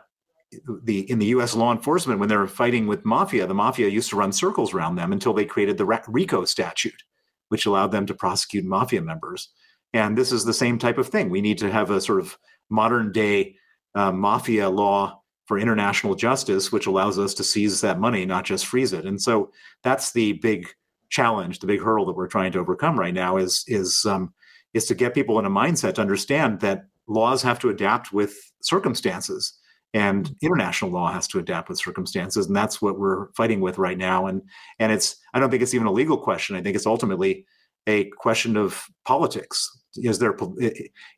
the 0.85 1.11
in 1.11 1.19
the 1.19 1.27
U.S. 1.27 1.57
law 1.57 1.73
enforcement 1.73 2.21
when 2.21 2.29
they're 2.29 2.47
fighting 2.47 2.87
with 2.87 3.05
mafia, 3.05 3.49
the 3.49 3.53
mafia 3.53 3.88
used 3.88 4.11
to 4.11 4.17
run 4.17 4.31
circles 4.31 4.73
around 4.73 4.95
them 4.95 5.11
until 5.11 5.33
they 5.33 5.45
created 5.45 5.79
the 5.79 6.01
RICO 6.07 6.45
statute, 6.45 7.03
which 7.49 7.67
allowed 7.67 7.91
them 7.91 8.07
to 8.07 8.15
prosecute 8.15 8.65
mafia 8.65 9.03
members. 9.03 9.49
And 9.93 10.17
this 10.17 10.31
is 10.31 10.45
the 10.45 10.55
same 10.55 10.79
type 10.79 10.99
of 10.99 11.09
thing. 11.09 11.31
We 11.31 11.41
need 11.41 11.59
to 11.59 11.73
have 11.73 11.91
a 11.91 12.01
sort 12.01 12.21
of 12.21 12.38
modern 12.71 13.11
day 13.11 13.57
uh, 13.97 14.12
mafia 14.12 14.71
law 14.71 15.22
for 15.53 15.59
international 15.59 16.15
justice, 16.15 16.73
which 16.73 16.87
allows 16.87 17.19
us 17.19 17.35
to 17.35 17.45
seize 17.45 17.83
that 17.83 18.01
money, 18.01 18.25
not 18.25 18.43
just 18.43 18.65
freeze 18.65 18.95
it. 18.95 19.05
And 19.05 19.21
so 19.21 19.53
that's 19.83 20.11
the 20.12 20.33
big 20.33 20.67
challenge, 21.11 21.59
the 21.59 21.67
big 21.67 21.83
hurdle 21.83 22.07
that 22.07 22.17
we're 22.17 22.27
trying 22.27 22.53
to 22.53 22.59
overcome 22.59 22.99
right 22.99 23.12
now 23.12 23.37
is 23.37 23.62
is 23.67 24.07
um, 24.07 24.33
is 24.73 24.87
to 24.87 24.95
get 24.95 25.12
people 25.12 25.38
in 25.38 25.45
a 25.45 25.51
mindset 25.51 25.93
to 25.97 26.01
understand 26.01 26.61
that 26.61 26.87
laws 27.07 27.43
have 27.43 27.59
to 27.59 27.69
adapt 27.69 28.15
with 28.15 28.35
circumstances 28.62 29.53
and 29.93 30.35
international 30.41 30.91
law 30.91 31.12
has 31.12 31.29
to 31.29 31.38
adapt 31.38 31.69
with 31.69 31.79
circumstances 31.79 32.47
and 32.47 32.57
that's 32.57 32.81
what 32.81 32.99
we're 32.99 33.31
fighting 33.33 33.61
with 33.61 33.77
right 33.77 33.99
now. 33.99 34.29
And 34.29 34.41
and 34.79 34.91
it's 34.91 35.17
i 35.35 35.38
don't 35.38 35.51
think 35.51 35.62
it's 35.62 35.75
even 35.75 35.87
a 35.87 35.93
legal 35.93 36.17
question. 36.17 36.57
I 36.57 36.62
think 36.62 36.77
it's 36.77 36.87
ultimately 36.87 37.45
a 37.87 38.05
question 38.17 38.57
of 38.57 38.87
politics. 39.05 39.69
Is 39.97 40.19
there 40.19 40.35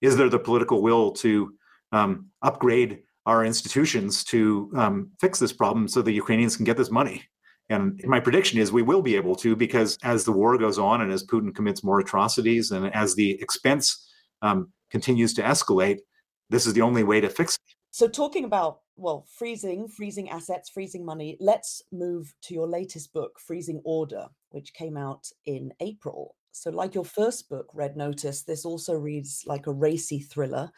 is 0.02 0.16
there 0.16 0.28
the 0.28 0.40
political 0.40 0.82
will 0.82 1.12
to 1.22 1.54
um, 1.92 2.30
upgrade 2.42 3.04
our 3.26 3.44
institutions 3.44 4.24
to 4.24 4.70
um, 4.76 5.10
fix 5.20 5.38
this 5.38 5.52
problem 5.52 5.88
so 5.88 6.02
the 6.02 6.12
ukrainians 6.12 6.56
can 6.56 6.64
get 6.64 6.76
this 6.76 6.90
money 6.90 7.22
and 7.70 7.98
my 8.04 8.20
prediction 8.20 8.58
is 8.58 8.70
we 8.70 8.82
will 8.82 9.02
be 9.02 9.16
able 9.16 9.34
to 9.34 9.56
because 9.56 9.98
as 10.02 10.24
the 10.24 10.32
war 10.32 10.56
goes 10.58 10.78
on 10.78 11.00
and 11.00 11.12
as 11.12 11.24
putin 11.24 11.54
commits 11.54 11.82
more 11.84 12.00
atrocities 12.00 12.70
and 12.70 12.94
as 12.94 13.14
the 13.14 13.32
expense 13.40 14.10
um, 14.42 14.70
continues 14.90 15.32
to 15.34 15.42
escalate 15.42 15.98
this 16.50 16.66
is 16.66 16.74
the 16.74 16.82
only 16.82 17.02
way 17.02 17.20
to 17.20 17.28
fix 17.28 17.54
it 17.54 17.74
so, 17.94 18.08
talking 18.08 18.42
about, 18.42 18.80
well, 18.96 19.24
freezing, 19.38 19.86
freezing 19.86 20.28
assets, 20.28 20.68
freezing 20.68 21.04
money, 21.04 21.36
let's 21.38 21.80
move 21.92 22.34
to 22.42 22.52
your 22.52 22.66
latest 22.66 23.12
book, 23.12 23.38
Freezing 23.38 23.80
Order, 23.84 24.26
which 24.50 24.74
came 24.74 24.96
out 24.96 25.28
in 25.46 25.72
April. 25.78 26.34
So, 26.50 26.70
like 26.70 26.96
your 26.96 27.04
first 27.04 27.48
book, 27.48 27.68
Red 27.72 27.96
Notice, 27.96 28.42
this 28.42 28.64
also 28.64 28.94
reads 28.94 29.44
like 29.46 29.68
a 29.68 29.72
racy 29.72 30.18
thriller. 30.18 30.72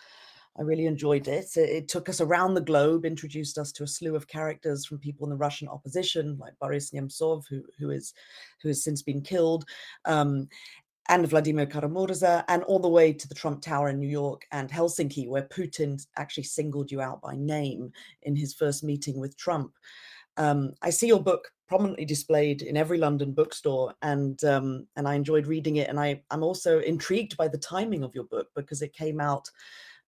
I 0.59 0.63
really 0.63 0.87
enjoyed 0.87 1.29
it. 1.29 1.57
It 1.57 1.89
took 1.89 2.09
us 2.09 2.21
around 2.21 2.55
the 2.55 2.61
globe, 2.61 3.05
introduced 3.05 3.59
us 3.59 3.73
to 3.73 3.85
a 3.85 3.87
slew 3.87 4.17
of 4.17 4.27
characters 4.27 4.87
from 4.87 4.99
people 4.99 5.27
in 5.27 5.31
the 5.31 5.37
Russian 5.37 5.69
opposition, 5.69 6.39
like 6.39 6.59
Boris 6.61 6.91
Nemtsov, 6.93 7.45
who 7.49 7.63
who 7.79 7.91
is 7.91 8.15
who 8.63 8.69
has 8.69 8.83
since 8.83 9.03
been 9.03 9.21
killed, 9.21 9.65
um, 10.07 10.49
and 11.09 11.29
Vladimir 11.29 11.67
Kara-Murza, 11.67 12.45
and 12.49 12.63
all 12.65 12.79
the 12.79 12.89
way 12.89 13.13
to 13.13 13.29
the 13.29 13.35
Trump 13.35 13.61
Tower 13.63 13.89
in 13.89 13.99
New 13.99 14.09
York 14.09 14.47
and 14.51 14.71
Helsinki, 14.71 15.29
where 15.29 15.43
Putin 15.43 16.05
actually 16.17 16.45
singled 16.45 16.91
you 16.91 17.01
out 17.01 17.21
by 17.21 17.35
name 17.37 17.93
in 18.23 18.35
his 18.35 18.55
first 18.55 18.83
meeting 18.83 19.21
with 19.21 19.37
Trump. 19.37 19.73
Um, 20.39 20.73
I 20.83 20.91
see 20.91 21.07
your 21.07 21.23
book 21.23 21.51
prominently 21.69 22.05
displayed 22.05 22.63
in 22.63 22.77
every 22.77 22.99
London 22.99 23.33
bookstore, 23.33 23.95
and 24.03 24.43
um, 24.45 24.87
and 24.97 25.07
I 25.07 25.15
enjoyed 25.15 25.47
reading 25.47 25.77
it. 25.77 25.89
And 25.89 26.01
I 26.01 26.23
I'm 26.31 26.43
also 26.43 26.81
intrigued 26.81 27.37
by 27.37 27.49
the 27.49 27.59
timing 27.59 28.03
of 28.05 28.15
your 28.15 28.25
book 28.25 28.49
because 28.55 28.83
it 28.83 28.93
came 28.95 29.21
out. 29.21 29.51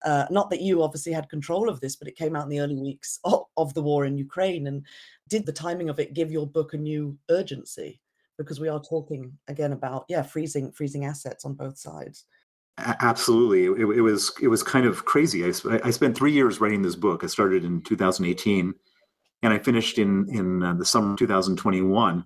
Uh, 0.05 0.25
not 0.29 0.49
that 0.49 0.61
you 0.61 0.81
obviously 0.81 1.11
had 1.11 1.29
control 1.29 1.69
of 1.69 1.79
this, 1.81 1.95
but 1.95 2.07
it 2.07 2.15
came 2.15 2.35
out 2.35 2.43
in 2.43 2.49
the 2.49 2.59
early 2.59 2.77
weeks 2.77 3.19
of, 3.23 3.43
of 3.57 3.73
the 3.73 3.81
war 3.81 4.05
in 4.05 4.17
Ukraine. 4.17 4.67
And 4.67 4.85
did 5.27 5.45
the 5.45 5.51
timing 5.51 5.89
of 5.89 5.99
it 5.99 6.13
give 6.13 6.31
your 6.31 6.47
book 6.47 6.73
a 6.73 6.77
new 6.77 7.17
urgency? 7.29 7.99
because 8.39 8.59
we 8.59 8.69
are 8.69 8.81
talking 8.81 9.31
again 9.47 9.73
about 9.73 10.05
yeah 10.09 10.23
freezing 10.23 10.71
freezing 10.71 11.05
assets 11.05 11.45
on 11.45 11.53
both 11.53 11.77
sides 11.77 12.25
absolutely 13.01 13.65
it, 13.65 13.97
it 13.97 14.01
was 14.01 14.31
it 14.41 14.47
was 14.47 14.63
kind 14.63 14.87
of 14.87 15.05
crazy 15.05 15.45
I, 15.45 15.51
I 15.83 15.91
spent 15.91 16.17
three 16.17 16.31
years 16.31 16.59
writing 16.59 16.81
this 16.81 16.95
book 16.95 17.23
i 17.23 17.27
started 17.27 17.63
in 17.63 17.81
2018 17.81 18.73
and 19.43 19.53
i 19.53 19.59
finished 19.59 19.99
in 19.99 20.27
in 20.29 20.63
uh, 20.63 20.73
the 20.73 20.85
summer 20.85 21.15
2021 21.15 22.23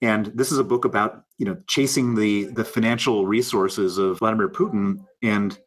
and 0.00 0.26
this 0.26 0.52
is 0.52 0.58
a 0.58 0.64
book 0.64 0.84
about 0.84 1.24
you 1.36 1.44
know 1.44 1.58
chasing 1.66 2.14
the 2.14 2.44
the 2.44 2.64
financial 2.64 3.26
resources 3.26 3.98
of 3.98 4.20
vladimir 4.20 4.48
putin 4.48 5.04
and 5.22 5.58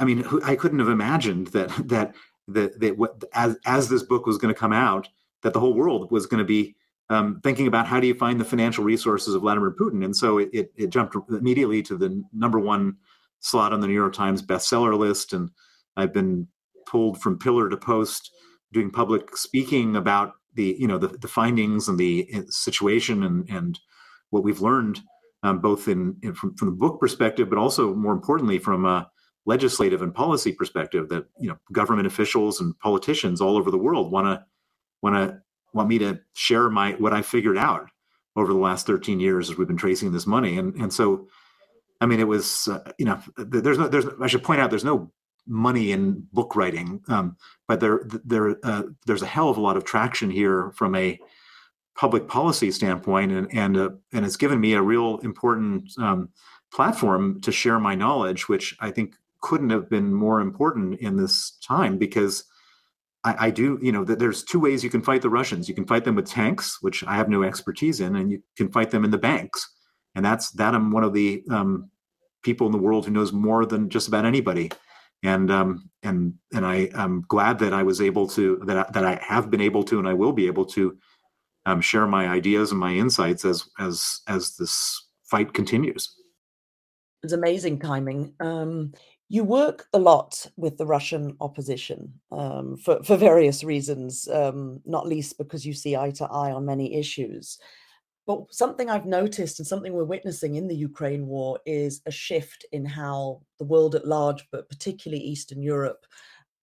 i 0.00 0.04
mean 0.04 0.24
i 0.44 0.56
couldn't 0.56 0.80
have 0.80 0.88
imagined 0.88 1.46
that 1.48 1.68
that 1.88 2.14
that, 2.48 2.80
that 2.80 2.98
what, 2.98 3.22
as 3.32 3.56
as 3.64 3.88
this 3.88 4.02
book 4.02 4.26
was 4.26 4.36
going 4.36 4.52
to 4.52 4.58
come 4.58 4.72
out 4.72 5.08
that 5.42 5.52
the 5.52 5.60
whole 5.60 5.74
world 5.74 6.10
was 6.10 6.26
going 6.26 6.40
to 6.40 6.44
be 6.44 6.74
um, 7.10 7.40
thinking 7.42 7.66
about 7.66 7.86
how 7.86 7.98
do 7.98 8.06
you 8.06 8.14
find 8.14 8.40
the 8.40 8.44
financial 8.44 8.84
resources 8.84 9.34
of 9.34 9.42
Vladimir 9.42 9.72
Putin. 9.72 10.04
And 10.04 10.16
so 10.16 10.38
it, 10.38 10.48
it, 10.52 10.72
it, 10.76 10.90
jumped 10.90 11.16
immediately 11.28 11.82
to 11.82 11.96
the 11.96 12.22
number 12.32 12.60
one 12.60 12.96
slot 13.40 13.72
on 13.72 13.80
the 13.80 13.88
New 13.88 13.94
York 13.94 14.12
Times 14.12 14.42
bestseller 14.42 14.96
list. 14.96 15.32
And 15.32 15.50
I've 15.96 16.12
been 16.12 16.46
pulled 16.86 17.20
from 17.20 17.38
pillar 17.38 17.68
to 17.68 17.76
post 17.76 18.30
doing 18.72 18.90
public 18.90 19.36
speaking 19.36 19.96
about 19.96 20.34
the, 20.54 20.76
you 20.78 20.86
know, 20.86 20.98
the, 20.98 21.08
the 21.08 21.26
findings 21.26 21.88
and 21.88 21.98
the 21.98 22.28
uh, 22.32 22.42
situation 22.48 23.24
and, 23.24 23.48
and 23.50 23.80
what 24.30 24.44
we've 24.44 24.60
learned, 24.60 25.00
um, 25.42 25.58
both 25.58 25.88
in, 25.88 26.16
in 26.22 26.34
from, 26.34 26.54
from 26.54 26.68
the 26.68 26.76
book 26.76 27.00
perspective, 27.00 27.50
but 27.50 27.58
also 27.58 27.92
more 27.92 28.12
importantly 28.12 28.60
from 28.60 28.84
a 28.84 29.10
legislative 29.46 30.02
and 30.02 30.14
policy 30.14 30.52
perspective 30.52 31.08
that, 31.08 31.26
you 31.38 31.48
know, 31.48 31.58
government 31.72 32.06
officials 32.06 32.60
and 32.60 32.78
politicians 32.78 33.40
all 33.40 33.56
over 33.56 33.70
the 33.70 33.78
world 33.78 34.12
want 34.12 34.26
to 34.26 34.44
want 35.02 35.16
to 35.16 35.40
want 35.72 35.88
me 35.88 35.98
to 35.98 36.20
share 36.34 36.68
my 36.68 36.92
what 36.92 37.12
I 37.12 37.22
figured 37.22 37.58
out 37.58 37.88
over 38.36 38.52
the 38.52 38.58
last 38.58 38.86
13 38.86 39.20
years 39.20 39.50
as 39.50 39.56
we've 39.56 39.68
been 39.68 39.76
tracing 39.76 40.12
this 40.12 40.26
money. 40.26 40.58
And 40.58 40.74
and 40.74 40.92
so, 40.92 41.28
I 42.00 42.06
mean, 42.06 42.20
it 42.20 42.28
was 42.28 42.68
uh, 42.68 42.92
you 42.98 43.06
know 43.06 43.20
there's 43.36 43.78
no 43.78 43.88
there's 43.88 44.06
I 44.20 44.26
should 44.26 44.42
point 44.42 44.60
out 44.60 44.70
there's 44.70 44.84
no 44.84 45.10
money 45.46 45.90
in 45.92 46.26
book 46.32 46.54
writing, 46.54 47.02
um, 47.08 47.36
but 47.66 47.80
there 47.80 48.02
there 48.24 48.56
uh, 48.62 48.84
there's 49.06 49.22
a 49.22 49.26
hell 49.26 49.48
of 49.48 49.56
a 49.56 49.60
lot 49.60 49.76
of 49.76 49.84
traction 49.84 50.30
here 50.30 50.70
from 50.72 50.94
a 50.94 51.18
public 51.96 52.28
policy 52.28 52.70
standpoint, 52.70 53.32
and 53.32 53.52
and 53.52 53.76
uh, 53.76 53.90
and 54.12 54.24
it's 54.24 54.36
given 54.36 54.60
me 54.60 54.74
a 54.74 54.82
real 54.82 55.18
important 55.18 55.90
um, 55.98 56.28
platform 56.72 57.40
to 57.40 57.52
share 57.52 57.78
my 57.80 57.94
knowledge, 57.94 58.48
which 58.48 58.76
I 58.80 58.90
think 58.90 59.16
couldn't 59.40 59.70
have 59.70 59.88
been 59.88 60.12
more 60.12 60.40
important 60.40 61.00
in 61.00 61.16
this 61.16 61.56
time 61.66 61.98
because 61.98 62.44
I, 63.24 63.46
I, 63.46 63.50
do, 63.50 63.78
you 63.82 63.92
know, 63.92 64.04
that 64.04 64.18
there's 64.18 64.42
two 64.42 64.60
ways 64.60 64.82
you 64.82 64.90
can 64.90 65.02
fight 65.02 65.22
the 65.22 65.30
Russians. 65.30 65.68
You 65.68 65.74
can 65.74 65.86
fight 65.86 66.04
them 66.04 66.14
with 66.14 66.26
tanks, 66.26 66.78
which 66.80 67.04
I 67.04 67.16
have 67.16 67.28
no 67.28 67.42
expertise 67.42 68.00
in, 68.00 68.16
and 68.16 68.30
you 68.30 68.42
can 68.56 68.70
fight 68.70 68.90
them 68.90 69.04
in 69.04 69.10
the 69.10 69.18
banks. 69.18 69.68
And 70.14 70.24
that's 70.24 70.50
that. 70.52 70.74
I'm 70.74 70.90
one 70.90 71.04
of 71.04 71.12
the 71.12 71.42
um, 71.50 71.90
people 72.42 72.66
in 72.66 72.72
the 72.72 72.78
world 72.78 73.04
who 73.04 73.12
knows 73.12 73.32
more 73.32 73.66
than 73.66 73.90
just 73.90 74.08
about 74.08 74.24
anybody. 74.24 74.70
And 75.22 75.50
um, 75.50 75.90
and 76.02 76.34
and 76.54 76.64
I 76.64 76.88
am 76.94 77.22
glad 77.28 77.58
that 77.58 77.74
I 77.74 77.82
was 77.82 78.00
able 78.00 78.26
to 78.28 78.62
that 78.64 78.76
I, 78.78 78.90
that 78.92 79.04
I 79.04 79.22
have 79.22 79.50
been 79.50 79.60
able 79.60 79.82
to, 79.84 79.98
and 79.98 80.08
I 80.08 80.14
will 80.14 80.32
be 80.32 80.46
able 80.46 80.64
to 80.66 80.96
um, 81.66 81.82
share 81.82 82.06
my 82.06 82.26
ideas 82.26 82.70
and 82.70 82.80
my 82.80 82.94
insights 82.94 83.44
as 83.44 83.68
as 83.78 84.20
as 84.28 84.56
this 84.56 85.08
fight 85.24 85.52
continues. 85.52 86.16
It's 87.22 87.34
amazing 87.34 87.80
timing. 87.80 88.32
Um, 88.40 88.94
you 89.32 89.44
work 89.44 89.86
a 89.92 89.98
lot 89.98 90.44
with 90.56 90.76
the 90.76 90.84
Russian 90.84 91.36
opposition 91.40 92.12
um, 92.32 92.76
for, 92.76 93.00
for 93.04 93.16
various 93.16 93.62
reasons, 93.62 94.28
um, 94.28 94.80
not 94.84 95.06
least 95.06 95.38
because 95.38 95.64
you 95.64 95.72
see 95.72 95.96
eye 95.96 96.10
to 96.10 96.24
eye 96.24 96.50
on 96.50 96.66
many 96.66 96.94
issues. 96.94 97.56
But 98.26 98.52
something 98.52 98.90
I've 98.90 99.06
noticed 99.06 99.60
and 99.60 99.66
something 99.66 99.92
we're 99.92 100.02
witnessing 100.02 100.56
in 100.56 100.66
the 100.66 100.74
Ukraine 100.74 101.28
war 101.28 101.60
is 101.64 102.02
a 102.06 102.10
shift 102.10 102.66
in 102.72 102.84
how 102.84 103.42
the 103.60 103.64
world 103.64 103.94
at 103.94 104.04
large, 104.04 104.44
but 104.50 104.68
particularly 104.68 105.22
Eastern 105.22 105.62
Europe, 105.62 106.04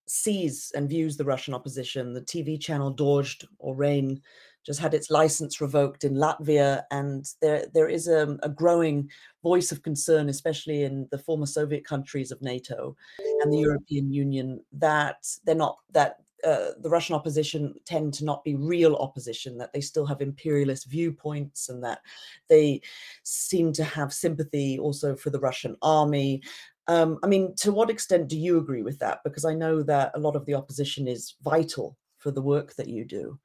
sees 0.06 0.70
and 0.74 0.90
views 0.90 1.16
the 1.16 1.24
Russian 1.24 1.54
opposition. 1.54 2.12
The 2.12 2.20
TV 2.20 2.60
channel 2.60 2.94
Dozhd 2.94 3.46
or 3.58 3.74
Rain 3.74 4.20
just 4.68 4.80
had 4.80 4.92
its 4.92 5.10
license 5.10 5.62
revoked 5.62 6.04
in 6.04 6.12
Latvia, 6.14 6.82
and 6.90 7.24
there 7.40 7.64
there 7.72 7.88
is 7.88 8.06
a, 8.06 8.36
a, 8.42 8.50
growing 8.50 9.08
voice 9.42 9.72
of 9.72 9.82
concern, 9.82 10.28
especially 10.28 10.82
in 10.82 11.08
the 11.10 11.18
former 11.18 11.46
Soviet 11.46 11.86
countries 11.86 12.30
of 12.30 12.42
NATO 12.42 12.94
and 13.40 13.50
the 13.50 13.60
European 13.60 14.12
Union, 14.12 14.60
that 14.72 15.26
they're 15.44 15.54
not 15.54 15.78
that. 15.92 16.16
Uh, 16.44 16.70
the 16.82 16.88
Russian 16.88 17.16
opposition 17.16 17.74
tend 17.84 18.14
to 18.14 18.24
not 18.24 18.44
be 18.44 18.54
real 18.54 18.94
opposition, 18.94 19.58
that 19.58 19.72
they 19.72 19.80
still 19.80 20.06
have 20.06 20.20
imperialist 20.20 20.88
viewpoints, 20.88 21.68
and 21.68 21.82
that 21.82 22.00
they 22.48 22.80
seem 23.24 23.72
to 23.72 23.82
have 23.82 24.12
sympathy 24.12 24.78
also 24.78 25.16
for 25.16 25.30
the 25.30 25.40
Russian 25.40 25.76
army. 25.82 26.40
Um, 26.86 27.18
I 27.24 27.26
mean, 27.26 27.56
to 27.56 27.72
what 27.72 27.90
extent 27.90 28.28
do 28.28 28.38
you 28.38 28.58
agree 28.58 28.82
with 28.82 29.00
that? 29.00 29.18
Because 29.24 29.44
I 29.44 29.54
know 29.54 29.82
that 29.82 30.12
a 30.14 30.20
lot 30.20 30.36
of 30.36 30.46
the 30.46 30.54
opposition 30.54 31.08
is 31.08 31.34
vital 31.42 31.96
for 32.18 32.30
the 32.30 32.42
work 32.42 32.76
that 32.76 32.86
you 32.86 33.04
do. 33.04 33.40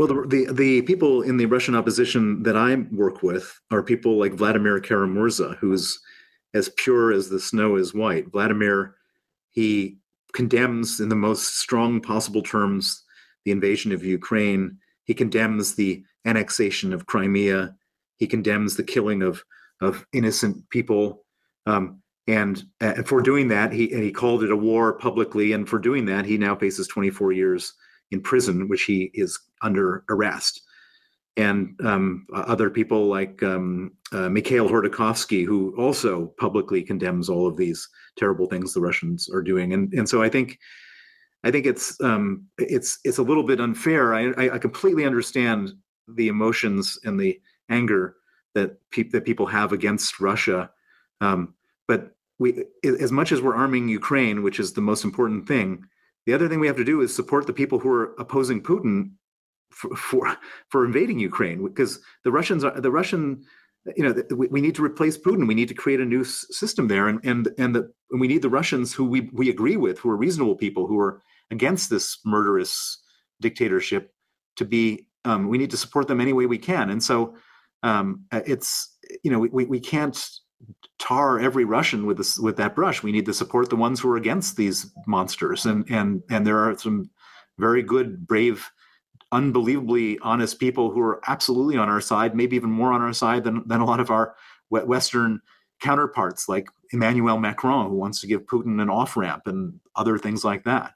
Well, 0.00 0.08
the, 0.08 0.26
the, 0.26 0.52
the 0.54 0.82
people 0.82 1.20
in 1.20 1.36
the 1.36 1.44
Russian 1.44 1.74
opposition 1.74 2.42
that 2.44 2.56
I 2.56 2.74
work 2.90 3.22
with 3.22 3.60
are 3.70 3.82
people 3.82 4.18
like 4.18 4.32
Vladimir 4.32 4.80
Kara-Murza, 4.80 5.58
who's 5.58 6.00
as 6.54 6.70
pure 6.78 7.12
as 7.12 7.28
the 7.28 7.38
snow 7.38 7.76
is 7.76 7.92
white. 7.92 8.32
Vladimir, 8.32 8.94
he 9.50 9.98
condemns 10.32 11.00
in 11.00 11.10
the 11.10 11.16
most 11.16 11.58
strong 11.58 12.00
possible 12.00 12.40
terms 12.40 13.04
the 13.44 13.50
invasion 13.50 13.92
of 13.92 14.02
Ukraine. 14.02 14.78
He 15.04 15.12
condemns 15.12 15.74
the 15.74 16.02
annexation 16.24 16.94
of 16.94 17.04
Crimea. 17.04 17.76
He 18.16 18.26
condemns 18.26 18.76
the 18.76 18.84
killing 18.84 19.20
of 19.20 19.44
of 19.82 20.06
innocent 20.14 20.66
people. 20.70 21.26
Um, 21.66 22.00
and 22.26 22.64
uh, 22.80 23.02
for 23.02 23.20
doing 23.20 23.48
that, 23.48 23.70
he 23.70 23.92
and 23.92 24.02
he 24.02 24.12
called 24.12 24.44
it 24.44 24.50
a 24.50 24.56
war 24.56 24.94
publicly. 24.94 25.52
And 25.52 25.68
for 25.68 25.78
doing 25.78 26.06
that, 26.06 26.24
he 26.24 26.38
now 26.38 26.56
faces 26.56 26.88
24 26.88 27.32
years 27.32 27.74
in 28.10 28.20
prison, 28.20 28.68
which 28.68 28.82
he 28.82 29.10
is 29.14 29.38
under 29.62 30.04
arrest. 30.08 30.62
And 31.36 31.78
um, 31.84 32.26
other 32.34 32.68
people 32.70 33.06
like 33.06 33.42
um, 33.42 33.92
uh, 34.12 34.28
Mikhail 34.28 34.68
Khodorkovsky, 34.68 35.44
who 35.46 35.74
also 35.78 36.26
publicly 36.38 36.82
condemns 36.82 37.28
all 37.28 37.46
of 37.46 37.56
these 37.56 37.88
terrible 38.18 38.46
things 38.46 38.74
the 38.74 38.80
Russians 38.80 39.30
are 39.30 39.42
doing. 39.42 39.72
And 39.72 39.92
and 39.94 40.08
so 40.08 40.22
I 40.22 40.28
think 40.28 40.58
I 41.44 41.50
think 41.50 41.66
it's 41.66 41.98
um, 42.00 42.46
it's 42.58 42.98
it's 43.04 43.18
a 43.18 43.22
little 43.22 43.44
bit 43.44 43.60
unfair. 43.60 44.14
I, 44.14 44.54
I 44.54 44.58
completely 44.58 45.06
understand 45.06 45.72
the 46.08 46.28
emotions 46.28 46.98
and 47.04 47.18
the 47.18 47.40
anger 47.70 48.16
that 48.54 48.76
pe- 48.90 49.08
that 49.10 49.24
people 49.24 49.46
have 49.46 49.72
against 49.72 50.20
Russia, 50.20 50.70
um, 51.20 51.54
but 51.86 52.14
we 52.38 52.64
as 52.84 53.12
much 53.12 53.32
as 53.32 53.40
we're 53.40 53.54
arming 53.54 53.88
Ukraine, 53.88 54.42
which 54.42 54.60
is 54.60 54.72
the 54.72 54.80
most 54.80 55.04
important 55.04 55.46
thing, 55.46 55.84
the 56.26 56.34
other 56.34 56.48
thing 56.48 56.60
we 56.60 56.66
have 56.66 56.76
to 56.76 56.84
do 56.84 57.00
is 57.00 57.14
support 57.14 57.46
the 57.46 57.52
people 57.52 57.78
who 57.78 57.90
are 57.90 58.14
opposing 58.18 58.62
Putin 58.62 59.12
for 59.70 59.94
for, 59.96 60.36
for 60.68 60.84
invading 60.84 61.18
Ukraine 61.18 61.64
because 61.64 62.00
the 62.24 62.32
Russians 62.32 62.64
are 62.64 62.80
the 62.80 62.90
Russian 62.90 63.44
you 63.96 64.04
know 64.04 64.22
we, 64.36 64.60
need 64.60 64.74
to 64.74 64.84
replace 64.84 65.16
Putin. 65.16 65.48
We 65.48 65.54
need 65.54 65.68
to 65.68 65.74
create 65.74 66.00
a 66.00 66.04
new 66.04 66.22
system 66.24 66.88
there, 66.88 67.08
and 67.08 67.18
and 67.24 67.48
and, 67.58 67.74
the, 67.74 67.90
and 68.10 68.20
we 68.20 68.28
need 68.28 68.42
the 68.42 68.50
Russians 68.50 68.92
who 68.92 69.06
we 69.06 69.30
we 69.32 69.48
agree 69.48 69.76
with, 69.76 69.98
who 69.98 70.10
are 70.10 70.16
reasonable 70.16 70.56
people, 70.56 70.86
who 70.86 70.98
are 70.98 71.22
against 71.50 71.90
this 71.90 72.18
murderous 72.24 72.98
dictatorship 73.40 74.12
to 74.56 74.64
be 74.64 75.06
um, 75.24 75.48
we 75.48 75.58
need 75.58 75.70
to 75.70 75.76
support 75.76 76.08
them 76.08 76.20
any 76.20 76.32
way 76.32 76.46
we 76.46 76.58
can 76.58 76.90
and 76.90 77.02
so 77.02 77.34
um, 77.82 78.24
it's 78.32 78.96
you 79.24 79.30
know 79.30 79.38
we, 79.38 79.64
we 79.64 79.80
can't 79.80 80.28
tar 81.00 81.40
every 81.40 81.64
russian 81.64 82.04
with 82.04 82.18
this 82.18 82.38
with 82.38 82.56
that 82.56 82.76
brush 82.76 83.02
we 83.02 83.10
need 83.10 83.24
to 83.24 83.32
support 83.32 83.70
the 83.70 83.76
ones 83.76 83.98
who 83.98 84.10
are 84.10 84.18
against 84.18 84.56
these 84.56 84.92
monsters 85.06 85.64
and 85.64 85.90
and 85.90 86.22
and 86.30 86.46
there 86.46 86.58
are 86.58 86.76
some 86.76 87.08
very 87.58 87.82
good 87.82 88.26
brave 88.26 88.70
unbelievably 89.32 90.18
honest 90.20 90.60
people 90.60 90.90
who 90.90 91.00
are 91.00 91.20
absolutely 91.26 91.76
on 91.76 91.88
our 91.88 92.00
side 92.00 92.36
maybe 92.36 92.54
even 92.54 92.70
more 92.70 92.92
on 92.92 93.00
our 93.00 93.14
side 93.14 93.42
than 93.42 93.66
than 93.66 93.80
a 93.80 93.84
lot 93.84 93.98
of 93.98 94.10
our 94.10 94.34
western 94.68 95.40
counterparts 95.80 96.48
like 96.48 96.68
emmanuel 96.92 97.38
macron 97.38 97.88
who 97.88 97.96
wants 97.96 98.20
to 98.20 98.26
give 98.26 98.42
putin 98.42 98.80
an 98.82 98.90
off 98.90 99.16
ramp 99.16 99.46
and 99.46 99.80
other 99.96 100.18
things 100.18 100.44
like 100.44 100.64
that 100.64 100.92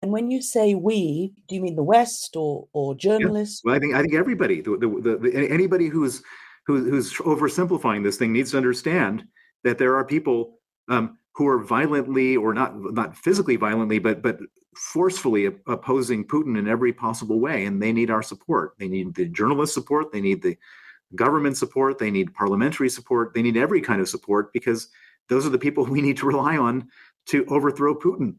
and 0.00 0.12
when 0.12 0.30
you 0.30 0.40
say 0.40 0.76
we, 0.76 1.32
do 1.48 1.56
you 1.56 1.60
mean 1.60 1.74
the 1.74 1.82
West 1.82 2.36
or 2.36 2.68
or 2.72 2.94
journalists? 2.94 3.62
Yeah. 3.64 3.70
Well, 3.70 3.76
I 3.76 3.80
think 3.80 3.94
I 3.96 4.00
think 4.00 4.14
everybody, 4.14 4.60
the, 4.60 4.76
the, 4.78 5.18
the, 5.20 5.48
anybody 5.50 5.88
who's 5.88 6.22
who, 6.66 6.88
who's 6.88 7.14
oversimplifying 7.14 8.04
this 8.04 8.16
thing 8.16 8.32
needs 8.32 8.52
to 8.52 8.58
understand 8.58 9.24
that 9.64 9.78
there 9.78 9.96
are 9.96 10.04
people 10.04 10.58
um, 10.88 11.18
who 11.34 11.46
are 11.46 11.62
violently 11.62 12.36
or 12.36 12.54
not 12.54 12.74
not 12.92 13.16
physically 13.16 13.56
violently, 13.56 13.98
but 13.98 14.22
but 14.22 14.38
forcefully 14.74 15.46
opposing 15.66 16.24
Putin 16.24 16.58
in 16.58 16.68
every 16.68 16.92
possible 16.92 17.40
way, 17.40 17.66
and 17.66 17.82
they 17.82 17.92
need 17.92 18.10
our 18.10 18.22
support. 18.22 18.74
They 18.78 18.88
need 18.88 19.14
the 19.14 19.26
journalist 19.26 19.74
support. 19.74 20.12
They 20.12 20.20
need 20.20 20.42
the 20.42 20.56
government 21.14 21.56
support. 21.56 21.98
They 21.98 22.10
need 22.10 22.34
parliamentary 22.34 22.88
support. 22.88 23.34
They 23.34 23.42
need 23.42 23.56
every 23.56 23.80
kind 23.80 24.00
of 24.00 24.08
support 24.08 24.52
because 24.52 24.88
those 25.28 25.46
are 25.46 25.50
the 25.50 25.58
people 25.58 25.84
we 25.86 26.00
need 26.00 26.16
to 26.18 26.26
rely 26.26 26.56
on 26.56 26.88
to 27.26 27.44
overthrow 27.46 27.94
Putin 27.94 28.36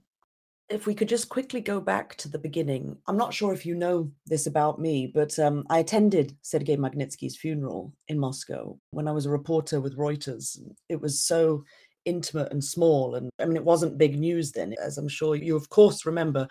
if 0.69 0.85
we 0.85 0.93
could 0.93 1.09
just 1.09 1.29
quickly 1.29 1.61
go 1.61 1.81
back 1.81 2.15
to 2.17 2.29
the 2.29 2.37
beginning, 2.37 2.95
I'm 3.07 3.17
not 3.17 3.33
sure 3.33 3.53
if 3.53 3.65
you 3.65 3.75
know 3.75 4.11
this 4.27 4.45
about 4.45 4.79
me, 4.79 5.11
but 5.13 5.37
um, 5.39 5.65
I 5.69 5.79
attended 5.79 6.37
Sergei 6.43 6.77
Magnitsky's 6.77 7.37
funeral 7.37 7.93
in 8.07 8.19
Moscow 8.19 8.77
when 8.91 9.07
I 9.07 9.11
was 9.11 9.25
a 9.25 9.31
reporter 9.31 9.81
with 9.81 9.97
Reuters. 9.97 10.59
It 10.87 11.01
was 11.01 11.23
so 11.23 11.63
intimate 12.05 12.51
and 12.51 12.63
small. 12.63 13.15
And 13.15 13.29
I 13.39 13.45
mean, 13.45 13.55
it 13.55 13.65
wasn't 13.65 13.97
big 13.97 14.19
news 14.19 14.51
then, 14.51 14.75
as 14.81 14.97
I'm 14.97 15.07
sure 15.07 15.35
you, 15.35 15.55
of 15.55 15.69
course, 15.69 16.05
remember. 16.05 16.47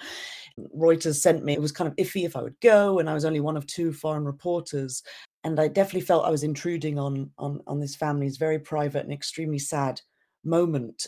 Reuters 0.77 1.17
sent 1.17 1.45
me, 1.45 1.53
it 1.53 1.63
was 1.63 1.73
kind 1.73 1.89
of 1.89 1.97
iffy 1.97 2.25
if 2.25 2.35
I 2.35 2.43
would 2.43 2.59
go, 2.61 2.99
and 2.99 3.09
I 3.09 3.15
was 3.15 3.25
only 3.25 3.41
one 3.41 3.57
of 3.57 3.67
two 3.67 3.93
foreign 3.93 4.25
reporters. 4.25 5.03
And 5.45 5.61
I 5.61 5.69
definitely 5.69 6.01
felt 6.01 6.27
I 6.27 6.31
was 6.31 6.43
intruding 6.43 6.99
on, 6.99 7.31
on, 7.39 7.61
on 7.69 7.79
this 7.79 7.95
family's 7.95 8.37
very 8.37 8.59
private 8.59 9.05
and 9.05 9.13
extremely 9.13 9.61
sad 9.61 10.01
moment 10.45 11.07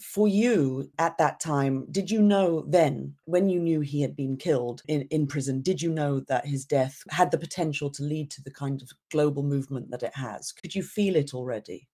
for 0.00 0.28
you 0.28 0.90
at 0.98 1.18
that 1.18 1.40
time, 1.40 1.86
did 1.90 2.10
you 2.10 2.22
know 2.22 2.64
then, 2.68 3.14
when 3.24 3.48
you 3.48 3.58
knew 3.58 3.80
he 3.80 4.00
had 4.00 4.14
been 4.14 4.36
killed 4.36 4.82
in, 4.86 5.02
in 5.10 5.26
prison, 5.26 5.60
did 5.60 5.82
you 5.82 5.90
know 5.90 6.20
that 6.28 6.46
his 6.46 6.64
death 6.64 7.02
had 7.10 7.30
the 7.30 7.38
potential 7.38 7.90
to 7.90 8.04
lead 8.04 8.30
to 8.30 8.42
the 8.42 8.50
kind 8.50 8.80
of 8.80 8.90
global 9.10 9.42
movement 9.42 9.90
that 9.90 10.04
it 10.04 10.14
has? 10.14 10.52
Could 10.52 10.74
you 10.74 10.82
feel 10.82 11.16
it 11.16 11.34
already? 11.34 11.88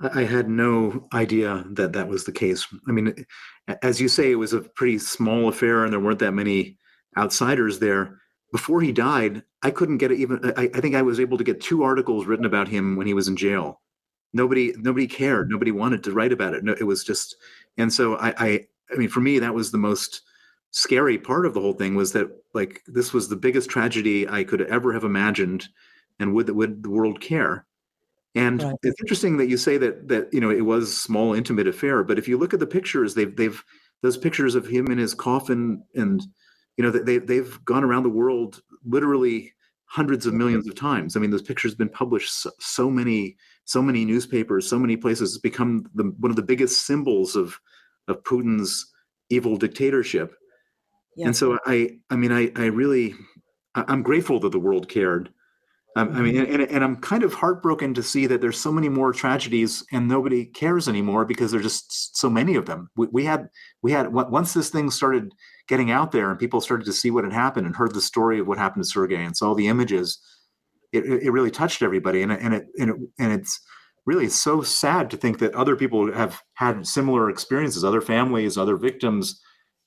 I 0.00 0.24
had 0.24 0.48
no 0.48 1.08
idea 1.12 1.64
that 1.70 1.92
that 1.92 2.08
was 2.08 2.24
the 2.24 2.32
case. 2.32 2.66
I 2.88 2.92
mean, 2.92 3.26
as 3.82 4.00
you 4.00 4.08
say, 4.08 4.30
it 4.30 4.36
was 4.36 4.52
a 4.52 4.60
pretty 4.60 4.98
small 4.98 5.48
affair 5.48 5.84
and 5.84 5.92
there 5.92 6.00
weren't 6.00 6.20
that 6.20 6.34
many 6.34 6.78
outsiders 7.16 7.78
there. 7.78 8.20
Before 8.52 8.80
he 8.80 8.92
died, 8.92 9.42
I 9.62 9.70
couldn't 9.70 9.98
get 9.98 10.12
even, 10.12 10.52
I, 10.56 10.70
I 10.74 10.80
think 10.80 10.94
I 10.94 11.02
was 11.02 11.20
able 11.20 11.36
to 11.38 11.44
get 11.44 11.60
two 11.60 11.82
articles 11.82 12.26
written 12.26 12.46
about 12.46 12.68
him 12.68 12.96
when 12.96 13.06
he 13.06 13.14
was 13.14 13.28
in 13.28 13.36
jail 13.36 13.80
nobody 14.32 14.72
nobody 14.76 15.06
cared. 15.06 15.50
Nobody 15.50 15.70
wanted 15.70 16.02
to 16.04 16.12
write 16.12 16.32
about 16.32 16.54
it. 16.54 16.64
No, 16.64 16.74
it 16.78 16.84
was 16.84 17.04
just 17.04 17.36
and 17.76 17.92
so 17.92 18.16
I, 18.16 18.34
I 18.38 18.66
i 18.92 18.96
mean 18.96 19.08
for 19.08 19.20
me 19.20 19.38
that 19.38 19.54
was 19.54 19.70
the 19.70 19.78
most 19.78 20.22
scary 20.70 21.16
part 21.16 21.46
of 21.46 21.54
the 21.54 21.60
whole 21.60 21.72
thing 21.72 21.94
was 21.94 22.12
that 22.12 22.28
like 22.52 22.82
this 22.86 23.12
was 23.12 23.28
the 23.28 23.36
biggest 23.36 23.70
tragedy 23.70 24.28
i 24.28 24.44
could 24.44 24.60
ever 24.62 24.92
have 24.92 25.04
imagined 25.04 25.68
and 26.18 26.34
would 26.34 26.50
would 26.50 26.82
the 26.82 26.90
world 26.90 27.20
care? 27.20 27.64
And 28.34 28.62
right. 28.62 28.74
it's 28.82 29.00
interesting 29.00 29.36
that 29.38 29.48
you 29.48 29.56
say 29.56 29.78
that 29.78 30.08
that 30.08 30.32
you 30.32 30.40
know 30.40 30.50
it 30.50 30.64
was 30.64 30.96
small 30.96 31.34
intimate 31.34 31.66
affair 31.66 32.04
but 32.04 32.18
if 32.18 32.28
you 32.28 32.36
look 32.36 32.52
at 32.52 32.60
the 32.60 32.66
pictures 32.66 33.14
they've 33.14 33.34
they've 33.36 33.62
those 34.02 34.16
pictures 34.16 34.54
of 34.54 34.66
him 34.66 34.86
in 34.88 34.98
his 34.98 35.14
coffin 35.14 35.82
and 35.94 36.22
you 36.76 36.84
know 36.84 36.90
they 36.90 37.18
they've 37.18 37.58
gone 37.64 37.84
around 37.84 38.02
the 38.02 38.08
world 38.08 38.62
literally 38.84 39.52
hundreds 39.86 40.26
of 40.26 40.34
millions 40.34 40.68
of 40.68 40.74
times. 40.74 41.16
I 41.16 41.20
mean 41.20 41.30
those 41.30 41.42
pictures 41.42 41.72
have 41.72 41.78
been 41.78 41.88
published 41.88 42.32
so, 42.32 42.50
so 42.60 42.90
many 42.90 43.36
so 43.68 43.82
many 43.82 44.06
newspapers, 44.06 44.66
so 44.66 44.78
many 44.78 44.96
places. 44.96 45.34
It's 45.34 45.40
become 45.40 45.84
the, 45.94 46.04
one 46.18 46.30
of 46.30 46.36
the 46.36 46.42
biggest 46.42 46.86
symbols 46.86 47.36
of 47.36 47.60
of 48.08 48.24
Putin's 48.24 48.90
evil 49.28 49.56
dictatorship. 49.58 50.34
Yeah. 51.16 51.26
And 51.26 51.36
so 51.36 51.58
I, 51.66 51.98
I 52.08 52.16
mean, 52.16 52.32
I, 52.32 52.50
I 52.56 52.66
really, 52.66 53.14
I'm 53.74 54.02
grateful 54.02 54.40
that 54.40 54.52
the 54.52 54.58
world 54.58 54.88
cared. 54.88 55.28
I 55.94 56.04
mean, 56.04 56.36
and, 56.36 56.62
and 56.62 56.84
I'm 56.84 56.96
kind 56.96 57.24
of 57.24 57.34
heartbroken 57.34 57.92
to 57.94 58.04
see 58.04 58.26
that 58.28 58.40
there's 58.40 58.58
so 58.58 58.70
many 58.70 58.88
more 58.88 59.12
tragedies 59.12 59.84
and 59.90 60.06
nobody 60.06 60.46
cares 60.46 60.88
anymore 60.88 61.24
because 61.24 61.50
there's 61.50 61.64
just 61.64 62.16
so 62.16 62.30
many 62.30 62.54
of 62.54 62.66
them. 62.66 62.88
We, 62.96 63.08
we 63.10 63.24
had, 63.24 63.48
we 63.82 63.90
had 63.90 64.12
once 64.12 64.54
this 64.54 64.70
thing 64.70 64.90
started 64.90 65.34
getting 65.66 65.90
out 65.90 66.12
there 66.12 66.30
and 66.30 66.38
people 66.38 66.60
started 66.60 66.84
to 66.86 66.92
see 66.92 67.10
what 67.10 67.24
had 67.24 67.32
happened 67.32 67.66
and 67.66 67.74
heard 67.74 67.94
the 67.94 68.00
story 68.00 68.38
of 68.38 68.46
what 68.46 68.58
happened 68.58 68.84
to 68.84 68.88
Sergei 68.88 69.24
and 69.24 69.36
saw 69.36 69.54
the 69.54 69.66
images 69.66 70.18
it, 70.92 71.04
it 71.04 71.30
really 71.30 71.50
touched 71.50 71.82
everybody. 71.82 72.22
And, 72.22 72.32
and 72.32 72.54
it 72.54 72.66
and 72.78 72.90
it 72.90 72.96
and 73.18 73.32
it's 73.32 73.60
really 74.06 74.28
so 74.28 74.62
sad 74.62 75.10
to 75.10 75.16
think 75.16 75.38
that 75.38 75.54
other 75.54 75.76
people 75.76 76.12
have 76.12 76.42
had 76.54 76.86
similar 76.86 77.28
experiences 77.28 77.84
other 77.84 78.00
families 78.00 78.56
other 78.56 78.76
victims 78.76 79.38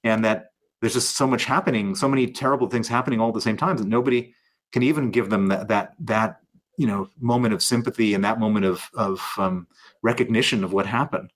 and 0.03 0.23
that 0.23 0.51
there's 0.79 0.93
just 0.93 1.17
so 1.17 1.25
much 1.25 1.45
happening 1.45 1.95
so 1.95 2.07
many 2.07 2.27
terrible 2.27 2.69
things 2.69 2.87
happening 2.87 3.19
all 3.19 3.29
at 3.29 3.33
the 3.33 3.41
same 3.41 3.57
time 3.57 3.77
that 3.77 3.87
nobody 3.87 4.31
can 4.71 4.83
even 4.83 5.11
give 5.11 5.29
them 5.29 5.47
that 5.47 5.67
that 5.67 5.93
that 5.99 6.37
you 6.77 6.87
know 6.87 7.09
moment 7.19 7.53
of 7.53 7.61
sympathy 7.61 8.13
and 8.13 8.23
that 8.23 8.39
moment 8.39 8.65
of 8.65 8.89
of 8.95 9.21
um, 9.37 9.67
recognition 10.01 10.63
of 10.63 10.73
what 10.73 10.85
happened. 10.85 11.31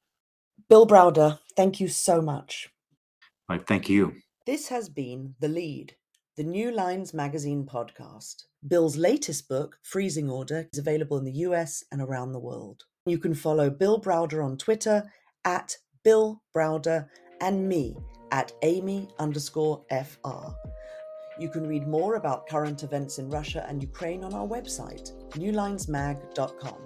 Bill 0.70 0.88
browder 0.88 1.40
thank 1.56 1.80
you 1.80 1.88
so 1.88 2.22
much. 2.22 2.70
Right 3.50 3.66
thank 3.66 3.90
you. 3.90 4.16
This 4.46 4.70
has 4.70 4.90
been 4.90 5.36
the 5.40 5.48
lead 5.48 5.96
the 6.38 6.44
new 6.44 6.70
lines 6.70 7.14
magazine 7.14 7.66
podcast 7.66 8.44
Bill's 8.68 8.98
latest 8.98 9.48
book, 9.48 9.78
Freezing 9.84 10.30
Order, 10.30 10.68
is 10.74 10.80
available 10.80 11.18
in 11.18 11.24
the 11.24 11.32
US 11.32 11.84
and 11.92 12.02
around 12.02 12.32
the 12.34 12.40
world. 12.40 12.84
You 13.06 13.20
can 13.20 13.34
follow 13.34 13.70
Bill 13.70 14.02
Browder 14.02 14.44
on 14.44 14.58
Twitter 14.58 15.10
at 15.46 15.78
Bill 16.04 16.42
Browder 16.54 17.08
and 17.40 17.70
me 17.70 17.96
at 18.32 18.52
Amy 18.64 19.08
underscore 19.18 19.86
FR. 19.90 20.52
You 21.40 21.50
can 21.50 21.68
read 21.68 21.88
more 21.88 22.16
about 22.16 22.50
current 22.50 22.84
events 22.84 23.18
in 23.20 23.30
Russia 23.30 23.66
and 23.70 23.82
Ukraine 23.82 24.24
on 24.24 24.34
our 24.34 24.48
website, 24.48 25.12
newlinesmag.com. 25.34 26.82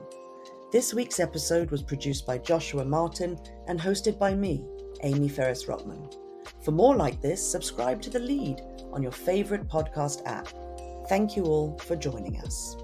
This 0.71 0.93
week's 0.93 1.19
episode 1.19 1.71
was 1.71 1.81
produced 1.81 2.27
by 2.27 2.37
Joshua 2.37 2.85
Martin 2.85 3.39
and 3.67 3.79
hosted 3.79 4.19
by 4.19 4.35
me, 4.35 4.63
Amie 5.03 5.29
Ferris 5.29 5.65
Rotman. 5.65 6.28
For 6.61 6.71
more 6.71 6.95
like 6.95 7.21
this, 7.21 7.51
subscribe 7.51 8.01
to 8.01 8.09
The 8.09 8.19
Lead 8.19 8.61
on 8.91 9.01
your 9.01 9.11
favourite 9.11 9.67
podcast 9.67 10.21
app. 10.25 10.47
Thank 11.07 11.35
you 11.35 11.43
all 11.45 11.77
for 11.79 11.95
joining 11.95 12.37
us. 12.41 12.75